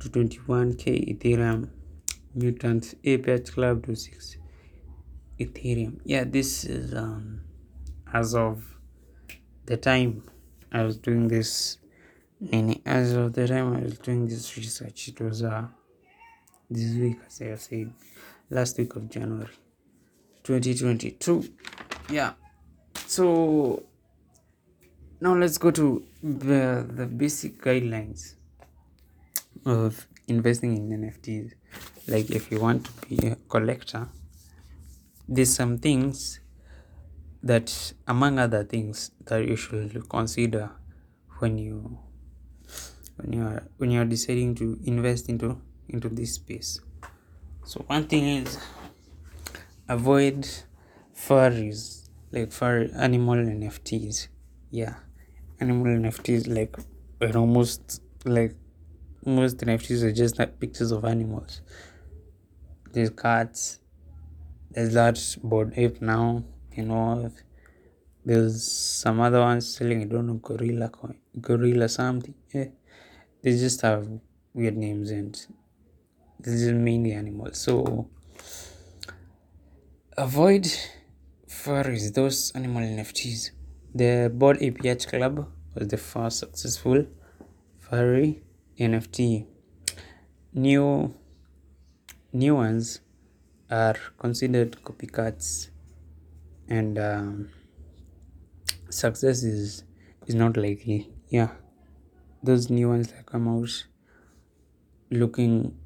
221k 0.00 1.14
Ethereum, 1.14 1.68
Mutant 2.34 2.94
Ape 3.04 3.26
Yacht 3.26 3.52
Club 3.52 3.84
26 3.84 4.38
Ethereum. 5.38 6.00
Yeah, 6.04 6.24
this 6.24 6.64
is 6.64 6.94
um 6.94 7.42
as 8.12 8.34
of 8.34 8.64
the 9.66 9.76
time 9.76 10.22
I 10.72 10.82
was 10.82 10.96
doing 10.96 11.28
this. 11.28 11.78
As 12.86 13.12
of 13.12 13.34
the 13.34 13.46
time 13.46 13.76
I 13.76 13.80
was 13.80 13.98
doing 13.98 14.26
this 14.26 14.56
research, 14.56 15.08
it 15.08 15.20
was 15.20 15.42
uh 15.42 15.66
this 16.70 16.94
week, 16.94 17.18
as 17.26 17.42
I 17.42 17.54
said, 17.56 17.92
last 18.48 18.78
week 18.78 18.96
of 18.96 19.10
January 19.10 19.50
2022. 20.44 21.52
Yeah, 22.10 22.32
so 23.06 23.82
now 25.20 25.34
let's 25.34 25.58
go 25.58 25.70
to 25.70 26.02
the, 26.22 26.86
the 26.88 27.06
basic 27.06 27.60
guidelines 27.60 28.36
of 29.64 30.06
investing 30.26 30.76
in 30.76 31.00
NFTs. 31.00 31.52
Like, 32.06 32.30
if 32.30 32.50
you 32.50 32.60
want 32.60 32.86
to 32.86 32.92
be 33.06 33.26
a 33.26 33.36
collector, 33.48 34.08
there's 35.28 35.54
some 35.54 35.78
things 35.78 36.40
that, 37.42 37.92
among 38.06 38.38
other 38.38 38.64
things, 38.64 39.10
that 39.26 39.46
you 39.46 39.56
should 39.56 40.08
consider 40.08 40.70
when 41.38 41.58
you 41.58 41.98
when 43.16 43.32
you 43.32 43.42
are 43.42 43.62
when 43.78 43.90
you 43.90 44.00
are 44.00 44.04
deciding 44.04 44.54
to 44.54 44.78
invest 44.84 45.28
into 45.28 45.60
into 45.88 46.08
this 46.08 46.34
space. 46.34 46.80
So 47.64 47.84
one 47.86 48.04
thing 48.04 48.24
is 48.24 48.58
avoid 49.88 50.48
furries 51.14 52.08
like 52.32 52.52
fur 52.52 52.88
animal 52.94 53.36
NFTs. 53.36 54.28
Yeah, 54.70 54.94
animal 55.60 55.86
NFTs 55.86 56.48
like 56.48 56.76
are 57.20 57.36
almost 57.36 58.02
like 58.24 58.54
most 59.24 59.58
NFTs 59.58 60.02
are 60.02 60.12
just 60.12 60.38
like 60.38 60.58
pictures 60.58 60.90
of 60.90 61.04
animals. 61.04 61.60
There's 62.92 63.10
cats. 63.10 63.78
There's 64.70 64.94
that 64.94 65.18
Bored 65.42 65.74
Ape 65.76 66.00
now. 66.00 66.44
You 66.76 66.84
know, 66.84 67.32
there's 68.24 68.62
some 68.70 69.20
other 69.20 69.40
ones 69.40 69.76
selling. 69.76 70.02
I 70.02 70.04
don't 70.04 70.26
know 70.26 70.34
gorilla 70.34 70.88
coin, 70.88 71.16
gorilla 71.40 71.88
something. 71.88 72.34
Yeah, 72.54 72.66
they 73.42 73.52
just 73.52 73.80
have 73.82 74.08
weird 74.54 74.76
names 74.76 75.10
and 75.10 75.34
this 76.38 76.54
is 76.54 76.72
mainly 76.72 77.12
animals. 77.12 77.58
So 77.58 78.08
avoid 80.16 80.66
furries, 81.48 82.14
those 82.14 82.52
animal 82.54 82.82
NFTs. 82.82 83.50
The 83.94 84.30
Bored 84.32 84.58
Ape 84.60 84.84
Yacht 84.84 85.06
Club 85.08 85.48
was 85.74 85.88
the 85.88 85.96
first 85.96 86.38
successful 86.38 87.06
furry 87.78 88.42
NFT. 88.80 89.46
New 90.54 91.14
new 92.32 92.54
ones 92.54 93.00
are 93.70 93.96
considered 94.18 94.82
copycats, 94.82 95.68
and 96.68 96.98
um, 96.98 97.50
success 98.88 99.42
is 99.42 99.84
is 100.26 100.34
not 100.34 100.56
likely. 100.56 101.12
Yeah, 101.28 101.50
those 102.42 102.70
new 102.70 102.88
ones 102.88 103.12
that 103.12 103.26
come 103.26 103.46
out 103.48 103.86
looking 105.10 105.76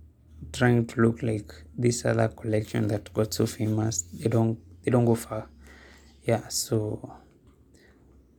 trying 0.53 0.87
to 0.87 1.01
look 1.01 1.23
like 1.23 1.53
this 1.77 2.05
other 2.05 2.29
collection 2.29 2.87
that 2.89 3.13
got 3.15 3.33
so 3.33 3.47
famous 3.47 4.03
they 4.13 4.29
don't 4.29 4.59
they 4.85 4.91
don't 4.91 5.07
go 5.07 5.15
far 5.15 5.49
yeah 6.25 6.47
so 6.49 7.19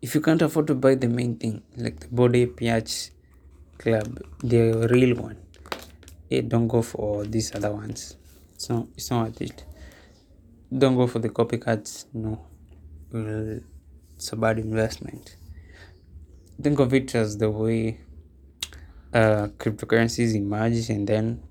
if 0.01 0.13
you 0.13 0.21
can't 0.21 0.41
afford 0.43 0.67
to 0.67 0.75
buy 0.75 0.93
the 0.93 1.07
main 1.07 1.35
thing 1.35 1.63
like 1.75 1.99
the 1.99 2.07
Bored 2.07 2.35
Ape 2.35 2.61
Yacht 2.61 3.09
club 3.77 4.21
the 4.39 4.87
real 4.91 5.15
one 5.17 5.37
don't 6.49 6.67
go 6.67 6.81
for 6.81 7.25
these 7.25 7.55
other 7.55 7.71
ones 7.71 8.17
it's 8.53 8.69
not 8.69 8.87
it's 8.95 9.09
not 9.09 9.27
worth 9.27 9.41
it 9.41 9.63
don't 10.77 10.95
go 10.95 11.07
for 11.07 11.19
the 11.19 11.29
copycats 11.29 12.05
no 12.13 12.45
it's 14.17 14.31
a 14.33 14.35
bad 14.35 14.59
investment 14.59 15.37
think 16.61 16.79
of 16.79 16.93
it 16.93 17.13
as 17.15 17.37
the 17.37 17.49
way 17.49 17.99
uh, 19.13 19.47
cryptocurrencies 19.57 20.35
emerge 20.35 20.89
and 20.89 21.07
then 21.07 21.41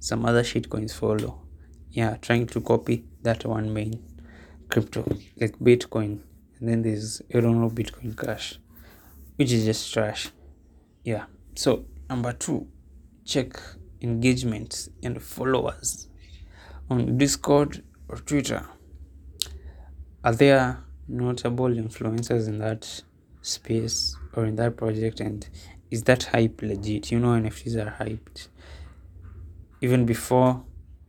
some 0.00 0.24
other 0.24 0.44
shit 0.44 0.68
coins 0.68 0.92
follow. 0.92 1.40
Yeah, 1.90 2.16
trying 2.20 2.46
to 2.48 2.60
copy 2.60 3.04
that 3.22 3.44
one 3.44 3.72
main 3.72 4.04
crypto 4.68 5.04
like 5.40 5.58
Bitcoin, 5.58 6.20
and 6.58 6.68
then 6.68 6.82
there's 6.82 7.22
I 7.34 7.40
don't 7.40 7.60
know 7.60 7.70
Bitcoin 7.70 8.16
Cash, 8.16 8.58
which 9.36 9.50
is 9.52 9.64
just 9.64 9.92
trash. 9.92 10.28
Yeah. 11.04 11.24
So 11.56 11.86
number 12.10 12.32
two, 12.34 12.68
check 13.24 13.58
engagement 14.02 14.90
and 15.02 15.22
followers 15.22 16.08
on 16.90 17.16
Discord 17.16 17.82
or 18.08 18.18
Twitter. 18.18 18.68
Are 20.22 20.34
there 20.34 20.84
notable 21.08 21.68
influencers 21.68 22.46
in 22.46 22.58
that 22.58 23.02
space 23.40 24.14
or 24.34 24.44
in 24.44 24.56
that 24.56 24.76
project 24.76 25.20
and 25.20 25.48
is 25.90 26.02
that 26.02 26.24
hype 26.24 26.60
legit? 26.60 27.10
You 27.10 27.20
know 27.20 27.28
NFTs 27.28 27.76
are 27.76 28.04
hyped. 28.04 28.48
Even 29.80 30.04
before 30.04 30.62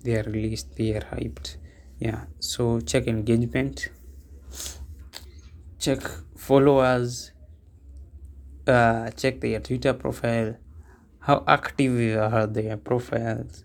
they 0.04 0.16
are 0.16 0.24
released, 0.24 0.78
they 0.78 0.96
are 0.96 1.02
hyped. 1.02 1.58
Yeah. 2.00 2.26
So 2.40 2.80
check 2.80 3.08
engagement. 3.08 3.90
Check 5.78 6.00
followers. 6.38 7.32
Uh, 8.68 9.10
check 9.12 9.40
their 9.40 9.60
Twitter 9.60 9.94
profile. 9.94 10.58
How 11.20 11.44
active 11.48 12.18
are 12.18 12.48
their 12.48 12.76
profiles? 12.78 13.64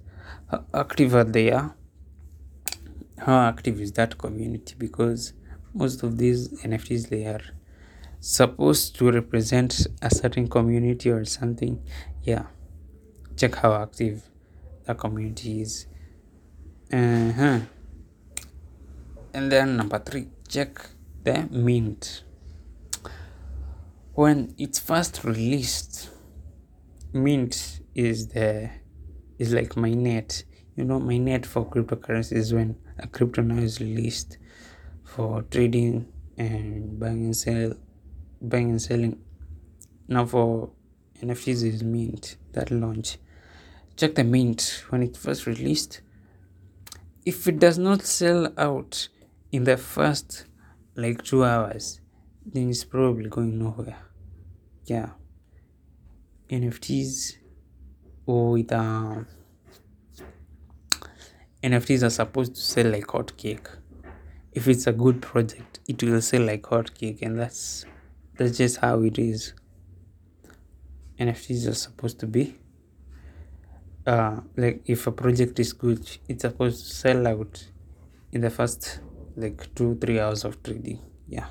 How 0.50 0.64
active 0.72 1.14
are 1.14 1.24
they? 1.24 1.50
How 1.50 3.40
active 3.48 3.80
is 3.80 3.92
that 3.92 4.18
community? 4.18 4.74
Because 4.78 5.32
most 5.74 6.02
of 6.02 6.18
these 6.18 6.48
NFTs 6.62 7.08
they 7.08 7.24
are 7.26 7.40
supposed 8.20 8.94
to 8.96 9.10
represent 9.10 9.86
a 10.00 10.14
certain 10.14 10.48
community 10.48 11.10
or 11.10 11.24
something. 11.24 11.82
Yeah, 12.22 12.46
check 13.36 13.56
how 13.56 13.74
active 13.74 14.22
the 14.84 14.94
community 14.94 15.62
is. 15.62 15.86
Uh-huh. 16.92 17.60
And 19.34 19.50
then 19.50 19.76
number 19.76 19.98
three, 19.98 20.28
check 20.48 20.78
the 21.24 21.48
mint. 21.50 22.22
When 24.14 24.54
it's 24.58 24.78
first 24.78 25.24
released, 25.24 26.10
mint 27.14 27.80
is 27.94 28.28
the 28.28 28.68
is 29.38 29.54
like 29.54 29.70
mainnet. 29.70 30.44
You 30.76 30.84
know, 30.84 31.00
mainnet 31.00 31.46
for 31.46 31.64
cryptocurrency 31.64 32.32
is 32.32 32.52
when 32.52 32.76
a 32.98 33.06
crypto 33.06 33.40
now 33.40 33.56
is 33.56 33.80
released 33.80 34.36
for 35.02 35.40
trading 35.44 36.12
and 36.36 37.00
buying 37.00 37.24
and 37.24 37.34
sell 37.34 37.72
buying 38.42 38.68
and 38.68 38.82
selling. 38.82 39.18
Now 40.08 40.26
for 40.26 40.72
NFTs 41.22 41.64
is 41.64 41.82
mint 41.82 42.36
that 42.52 42.70
launch. 42.70 43.16
Check 43.96 44.14
the 44.16 44.24
mint 44.24 44.84
when 44.90 45.02
it 45.02 45.16
first 45.16 45.46
released. 45.46 46.02
If 47.24 47.48
it 47.48 47.58
does 47.58 47.78
not 47.78 48.02
sell 48.02 48.52
out 48.58 49.08
in 49.52 49.64
the 49.64 49.78
first 49.78 50.44
like 50.96 51.24
two 51.24 51.46
hours, 51.46 52.01
then 52.46 52.70
it's 52.70 52.84
probably 52.84 53.28
going 53.28 53.58
nowhere. 53.58 53.98
Yeah. 54.86 55.10
NFTs 56.48 57.36
or 58.26 58.52
with 58.52 58.72
uh, 58.72 59.20
NFTs 61.62 62.02
are 62.02 62.10
supposed 62.10 62.54
to 62.54 62.60
sell 62.60 62.90
like 62.90 63.10
hot 63.10 63.36
cake. 63.36 63.68
If 64.52 64.68
it's 64.68 64.86
a 64.86 64.92
good 64.92 65.22
project, 65.22 65.80
it 65.88 66.02
will 66.02 66.20
sell 66.20 66.42
like 66.42 66.66
hot 66.66 66.94
cake, 66.94 67.22
and 67.22 67.38
that's 67.38 67.86
that's 68.36 68.58
just 68.58 68.78
how 68.78 69.02
it 69.02 69.18
is 69.18 69.54
nfts 71.18 71.68
are 71.68 71.74
supposed 71.74 72.18
to 72.18 72.26
be 72.26 72.54
uh 74.06 74.40
like 74.56 74.82
if 74.86 75.06
a 75.06 75.12
project 75.12 75.58
is 75.60 75.72
good 75.72 76.18
it's 76.28 76.42
supposed 76.42 76.84
to 76.84 76.92
sell 76.92 77.26
out 77.26 77.68
in 78.32 78.40
the 78.40 78.50
first 78.50 79.00
like 79.36 79.72
two 79.74 79.96
three 80.00 80.18
hours 80.18 80.44
of 80.44 80.62
trading 80.62 80.98
yeah 81.28 81.46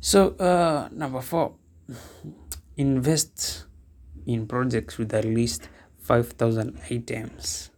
so 0.00 0.30
uh 0.36 0.88
number 0.92 1.20
four 1.20 1.54
invest 2.76 3.64
in 4.26 4.46
projects 4.46 4.98
with 4.98 5.12
at 5.14 5.24
least 5.24 5.68
5000 6.00 6.78
items. 6.90 7.70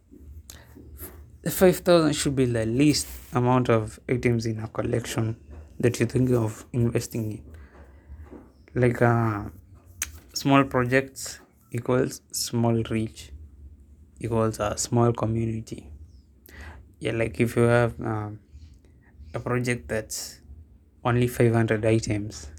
the 1.41 1.49
5000 1.49 2.13
should 2.13 2.35
be 2.35 2.45
the 2.45 2.65
least 2.65 3.07
amount 3.33 3.69
of 3.69 3.99
items 4.07 4.45
in 4.45 4.59
a 4.59 4.67
collection 4.67 5.35
that 5.79 5.99
you're 5.99 6.07
thinking 6.07 6.35
of 6.35 6.65
investing 6.71 7.31
in. 7.31 7.43
Like 8.75 9.01
uh, 9.01 9.45
small 10.33 10.63
projects 10.65 11.39
equals 11.71 12.21
small 12.31 12.83
reach 12.83 13.31
equals 14.19 14.59
a 14.59 14.77
small 14.77 15.11
community. 15.13 15.89
Yeah 16.99 17.13
like 17.13 17.39
if 17.39 17.55
you 17.55 17.63
have 17.63 17.99
um, 17.99 18.39
a 19.33 19.39
project 19.39 19.87
that's 19.87 20.40
only 21.03 21.27
500 21.27 21.85
items. 21.85 22.51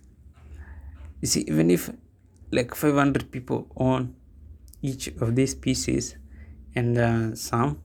You 1.20 1.28
see 1.28 1.42
even 1.42 1.70
if 1.70 1.90
like 2.50 2.74
500 2.74 3.30
people 3.30 3.68
own 3.76 4.14
each 4.82 5.08
of 5.08 5.36
these 5.36 5.54
pieces 5.54 6.16
and 6.74 6.98
uh, 6.98 7.34
some 7.34 7.82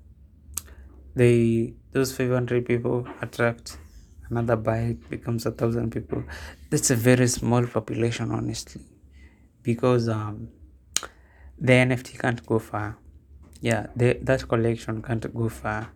they 1.16 1.74
those 1.92 2.16
500 2.16 2.66
people 2.66 3.08
attract 3.22 3.78
another 4.30 4.56
buy 4.56 4.98
becomes 5.10 5.46
a 5.46 5.52
thousand 5.52 5.92
people. 5.92 6.24
That's 6.70 6.92
a 6.92 6.96
very 6.96 7.28
small 7.28 7.66
population 7.66 8.32
honestly 8.32 8.82
because 9.64 10.10
um 10.10 10.50
the 11.60 11.74
nft 11.74 12.20
can't 12.20 12.46
go 12.46 12.60
far. 12.60 12.98
Yeah 13.62 13.88
the, 13.96 14.20
that 14.22 14.48
collection 14.48 15.02
can't 15.02 15.34
go 15.34 15.50
far 15.50 15.92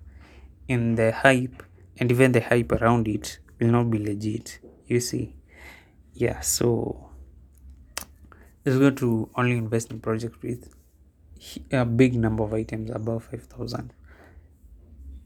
in 0.68 0.96
the 0.96 1.12
hype 1.12 1.64
and 1.98 2.12
even 2.12 2.32
the 2.32 2.42
hype 2.42 2.72
around 2.72 3.08
it 3.08 3.40
will 3.62 3.72
not 3.72 3.90
be 3.90 4.00
legit 4.00 4.60
you 4.88 5.00
see? 5.00 5.36
Yeah 6.14 6.42
so 6.42 7.10
it's 8.66 8.78
going 8.78 8.96
to 8.96 9.30
only 9.36 9.58
invest 9.58 9.92
in 9.92 10.00
project 10.00 10.42
with 10.44 10.74
a 11.72 11.86
big 11.86 12.16
number 12.16 12.44
of 12.44 12.54
items 12.54 12.92
above 12.92 13.24
5000 13.24 13.94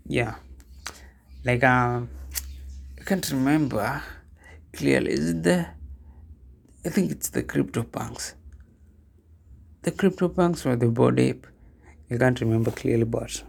yeah. 0.08 0.36
Like 1.44 1.64
um 1.64 2.10
i 3.00 3.04
can't 3.04 3.30
remember 3.32 4.04
clearly 4.74 5.12
is 5.12 5.30
it 5.32 5.44
the 5.44 5.68
i 6.86 6.90
think 6.90 7.12
it's 7.12 7.30
the 7.30 7.44
crypto 7.44 7.84
punks. 7.84 8.36
The 9.82 9.92
crypto 9.92 10.30
punks 10.30 10.66
or 10.66 10.76
the 10.76 10.88
Bored 10.88 11.20
Ape. 11.20 11.46
I 12.10 12.18
can't 12.18 12.40
remember 12.40 12.72
clearly 12.72 13.04
but 13.04 13.44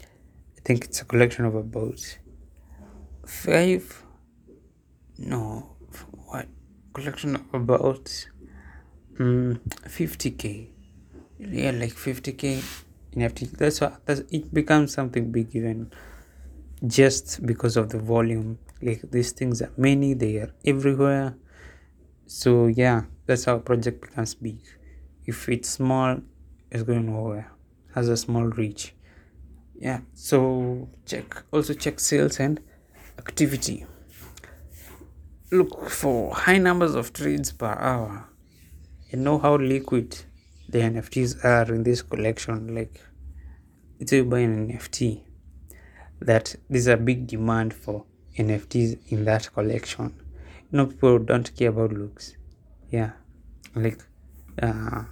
i 0.00 0.60
think 0.64 0.84
it's 0.84 1.00
a 1.00 1.04
collection 1.04 1.44
of 1.44 1.54
about 1.54 2.18
five 3.26 4.03
no 5.18 5.76
what? 6.26 6.46
Collection 6.92 7.36
about 7.52 8.26
mm, 9.18 9.58
50k 9.86 10.70
yeah 11.38 11.70
like 11.72 11.92
50k 11.92 12.62
nft 13.16 13.50
that's 13.58 13.80
what 13.80 14.00
that's, 14.06 14.20
it 14.30 14.52
becomes 14.54 14.92
something 14.92 15.30
big 15.30 15.54
even 15.54 15.90
just 16.86 17.44
because 17.46 17.76
of 17.76 17.88
the 17.90 17.98
volume. 17.98 18.58
Like 18.82 19.10
these 19.10 19.32
things 19.32 19.62
are 19.62 19.72
many 19.76 20.14
they 20.14 20.36
are 20.36 20.52
everywhere. 20.64 21.36
So 22.26 22.66
yeah 22.66 23.02
that's 23.26 23.44
how 23.44 23.58
project 23.58 24.02
becomes 24.02 24.34
big. 24.34 24.58
If 25.26 25.48
it's 25.48 25.68
small 25.68 26.20
it's 26.70 26.82
going 26.82 27.06
nowhere. 27.06 27.50
Has 27.94 28.08
a 28.08 28.16
small 28.16 28.44
reach. 28.44 28.94
Yeah 29.76 30.00
so 30.14 30.88
check 31.06 31.42
also 31.52 31.74
check 31.74 32.00
sales 32.00 32.40
and 32.40 32.60
activity 33.18 33.86
look 35.54 35.88
for 35.88 36.34
high 36.34 36.58
numbers 36.58 36.94
of 36.94 37.12
trades 37.12 37.52
per 37.52 37.74
hour 37.74 38.28
and 39.10 39.24
know 39.24 39.38
how 39.38 39.56
liquid 39.56 40.24
the 40.68 40.78
nfts 40.80 41.44
are 41.44 41.72
in 41.74 41.82
this 41.82 42.02
collection. 42.02 42.74
Like 42.74 43.00
it's 43.98 44.12
you 44.12 44.24
buy 44.24 44.40
an 44.40 44.68
nft 44.68 45.22
that 46.20 46.56
there's 46.68 46.86
a 46.86 46.96
big 46.96 47.26
demand 47.26 47.74
for 47.74 48.04
nfts 48.38 48.98
in 49.08 49.24
that 49.24 49.52
collection. 49.52 50.14
You 50.70 50.78
know 50.78 50.86
people 50.86 51.18
don't 51.18 51.54
care 51.56 51.68
about 51.68 51.92
looks. 51.92 52.36
Yeah 52.90 53.12
like 53.74 54.00
uh 54.62 55.02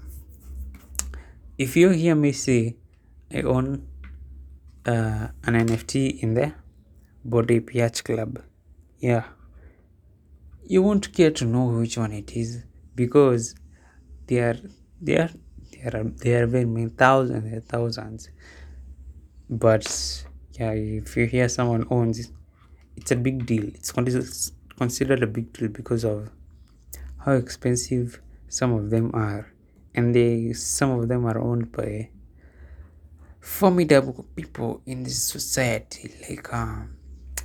if 1.58 1.76
you 1.76 1.90
hear 1.90 2.14
me 2.14 2.32
say 2.32 2.76
i 3.34 3.42
own 3.42 3.86
uh, 4.86 5.28
an 5.44 5.54
nft 5.66 6.22
in 6.22 6.34
the 6.34 6.52
Bored 7.24 7.50
Ape 7.50 7.74
Yacht 7.74 8.02
Club 8.04 8.40
yeah 8.98 9.24
you 10.64 10.82
won't 10.82 11.12
care 11.12 11.30
to 11.30 11.44
know 11.44 11.66
which 11.66 11.98
one 11.98 12.12
it 12.12 12.36
is 12.36 12.64
because 12.94 13.54
they 14.26 14.38
are 14.38 14.58
there 15.00 15.30
are 15.94 16.04
there 16.04 16.46
very 16.46 16.64
many 16.64 16.88
thousands 16.88 17.52
and 17.52 17.68
thousands. 17.68 18.30
But 19.50 20.24
yeah 20.52 20.72
if 20.72 21.16
you 21.16 21.26
hear 21.26 21.48
someone 21.48 21.86
owns 21.90 22.18
it 22.18 22.30
it's 22.96 23.10
a 23.10 23.16
big 23.16 23.46
deal. 23.46 23.64
It's 23.64 23.92
considered 23.92 24.28
considered 24.76 25.22
a 25.22 25.26
big 25.26 25.52
deal 25.52 25.68
because 25.68 26.04
of 26.04 26.30
how 27.24 27.32
expensive 27.32 28.20
some 28.48 28.72
of 28.72 28.90
them 28.90 29.10
are. 29.14 29.52
And 29.94 30.14
they 30.14 30.52
some 30.52 30.90
of 30.90 31.08
them 31.08 31.26
are 31.26 31.38
owned 31.38 31.72
by 31.72 32.10
formidable 33.40 34.24
people 34.36 34.80
in 34.86 35.02
this 35.02 35.22
society 35.22 36.14
like 36.28 36.52
um, 36.52 36.96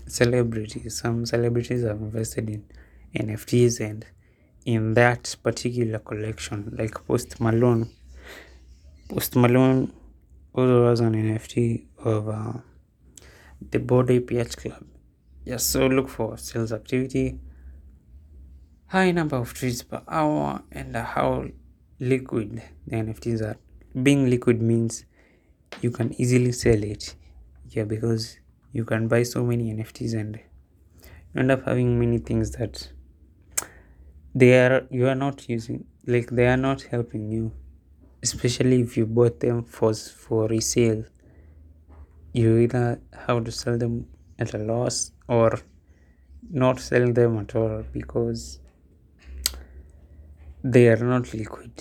celebrities. 0.08 1.00
Some 1.00 1.26
celebrities 1.26 1.84
have 1.84 2.00
invested 2.00 2.50
in 2.50 2.64
nfts 3.20 3.80
and 3.80 4.06
in 4.66 4.94
that 4.94 5.36
particular 5.44 6.00
collection 6.00 6.74
like 6.78 6.96
post 7.08 7.40
malone 7.40 7.90
post 9.10 9.36
malone 9.36 9.92
also 10.54 10.90
has 10.90 11.00
an 11.00 11.14
nft 11.14 11.86
of 12.04 12.28
uh, 12.30 12.54
the 13.72 13.80
Bored 13.80 14.10
Ape 14.12 14.32
Yacht 14.32 14.58
Club. 14.58 14.84
Yes 15.46 15.64
so 15.64 15.88
look 15.88 16.10
for 16.10 16.38
sales 16.38 16.72
activity. 16.72 17.40
High 18.88 19.12
number 19.12 19.36
of 19.38 19.54
trades 19.54 19.84
per 19.84 20.02
hour 20.08 20.64
and 20.72 20.96
how 20.96 21.46
liquid 22.00 22.62
the 22.88 22.96
nfts 22.98 23.42
are. 23.42 23.58
Being 24.02 24.30
liquid 24.30 24.62
means 24.62 25.06
you 25.82 25.92
can 25.92 26.14
easily 26.20 26.52
sell 26.52 26.84
it. 26.84 27.16
Yeah 27.70 27.84
because 27.84 28.40
you 28.74 28.86
can 28.86 29.08
buy 29.08 29.24
so 29.24 29.44
many 29.44 29.74
nfts 29.74 30.14
and 30.14 30.40
you 31.34 31.40
end 31.40 31.52
up 31.52 31.66
having 31.66 32.00
many 32.00 32.18
things 32.18 32.52
that 32.52 32.90
they 34.40 34.54
are 34.64 34.86
you 34.98 35.08
are 35.12 35.20
not 35.26 35.48
using 35.50 35.86
like 36.06 36.30
they 36.30 36.48
are 36.48 36.62
not 36.70 36.82
helping 36.94 37.30
you. 37.30 37.52
Especially 38.24 38.82
if 38.82 38.98
you 38.98 39.06
bought 39.06 39.40
them 39.40 39.64
for 39.64 39.94
for 39.94 40.48
resale. 40.48 41.04
You 42.34 42.58
either 42.58 43.00
have 43.26 43.44
to 43.46 43.52
sell 43.52 43.78
them 43.78 44.08
at 44.38 44.54
a 44.54 44.60
loss 44.60 45.12
or 45.28 45.60
not 46.50 46.80
sell 46.80 47.12
them 47.12 47.40
at 47.40 47.56
all 47.56 47.84
because 47.92 48.60
they 50.64 50.88
are 50.90 51.04
not 51.14 51.34
liquid 51.34 51.72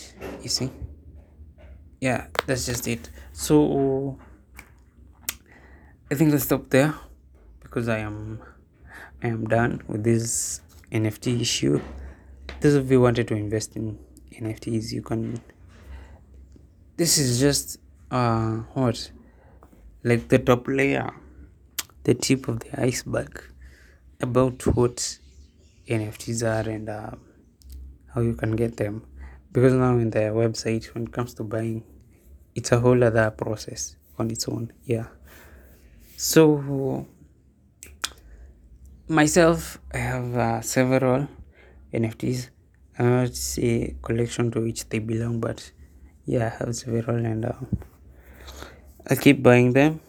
you 0.42 0.48
see? 0.48 0.70
Yeah 2.00 2.26
that's 2.46 2.66
just 2.66 2.88
it. 2.88 3.10
So 3.32 4.18
i 6.10 6.14
think 6.14 6.30
let's 6.30 6.44
stop 6.44 6.70
there 6.70 6.94
because 7.60 7.88
i 7.88 7.98
am 7.98 8.40
i 9.24 9.26
am 9.26 9.44
done 9.46 9.82
with 9.88 10.04
this 10.04 10.60
nft 10.92 11.40
issue 11.40 11.80
those 12.60 12.74
of 12.74 12.90
you 12.90 13.00
wanted 13.00 13.28
to 13.28 13.34
invest 13.34 13.76
in 13.76 13.98
nfts 14.40 14.92
you 14.92 15.02
can 15.02 15.40
this 16.96 17.18
is 17.18 17.38
just 17.38 17.78
uh 18.10 18.56
what? 18.72 19.10
Like 20.02 20.28
the 20.28 20.38
top 20.38 20.66
layer 20.66 21.12
the 22.04 22.14
tip 22.14 22.48
of 22.48 22.60
the 22.60 22.80
iceberg 22.80 23.42
about 24.20 24.66
what 24.74 25.18
nfts 25.88 26.42
are 26.42 26.68
and 26.70 26.88
uh, 26.88 27.10
how 28.14 28.20
you 28.20 28.34
can 28.34 28.56
get 28.56 28.76
them. 28.76 29.04
Because 29.52 29.74
now 29.74 29.92
in 29.98 30.10
the 30.10 30.20
website 30.32 30.86
when 30.94 31.04
it 31.04 31.12
comes 31.12 31.34
to 31.34 31.44
buying 31.44 31.84
it's 32.54 32.72
a 32.72 32.80
whole 32.80 33.02
other 33.04 33.30
process 33.30 33.96
on 34.18 34.30
its 34.30 34.48
own 34.48 34.72
yeah. 34.84 35.06
So 36.16 37.06
myself 39.08 39.78
i 39.92 39.98
have 39.98 40.36
uh, 40.36 40.60
several 40.60 41.28
nfts 41.92 42.50
i 42.98 43.02
not 43.02 43.34
say 43.34 43.96
collection 44.02 44.50
to 44.50 44.60
which 44.60 44.88
they 44.88 44.98
belong 44.98 45.40
but 45.40 45.72
yeah 46.24 46.46
i 46.46 46.64
have 46.64 46.74
several 46.74 47.24
and 47.24 47.44
uh, 47.44 47.52
i 49.08 49.14
keep 49.14 49.42
buying 49.42 49.72
them. 49.72 50.00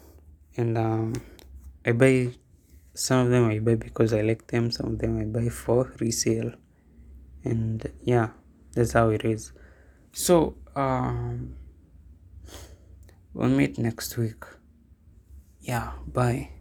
And 0.57 0.77
um, 0.77 1.13
i 1.85 1.91
buy 1.91 2.31
some 2.95 3.25
of 3.25 3.29
them 3.29 3.45
i 3.49 3.59
buy 3.59 3.75
because 3.75 4.11
i 4.13 4.21
like 4.21 4.47
them. 4.47 4.71
Some 4.71 4.93
of 4.93 4.99
them 4.99 5.19
i 5.19 5.25
buy 5.25 5.49
for 5.49 5.93
resale. 5.99 6.53
And 7.43 7.85
yeah 8.01 8.29
that's 8.73 8.93
how 8.93 9.09
it 9.09 9.23
is. 9.23 9.53
So 10.13 10.55
um 10.75 11.55
we'll 13.33 13.49
meet 13.49 13.77
next 13.77 14.17
week. 14.17 14.43
Yeah 15.61 15.91
bye 16.07 16.56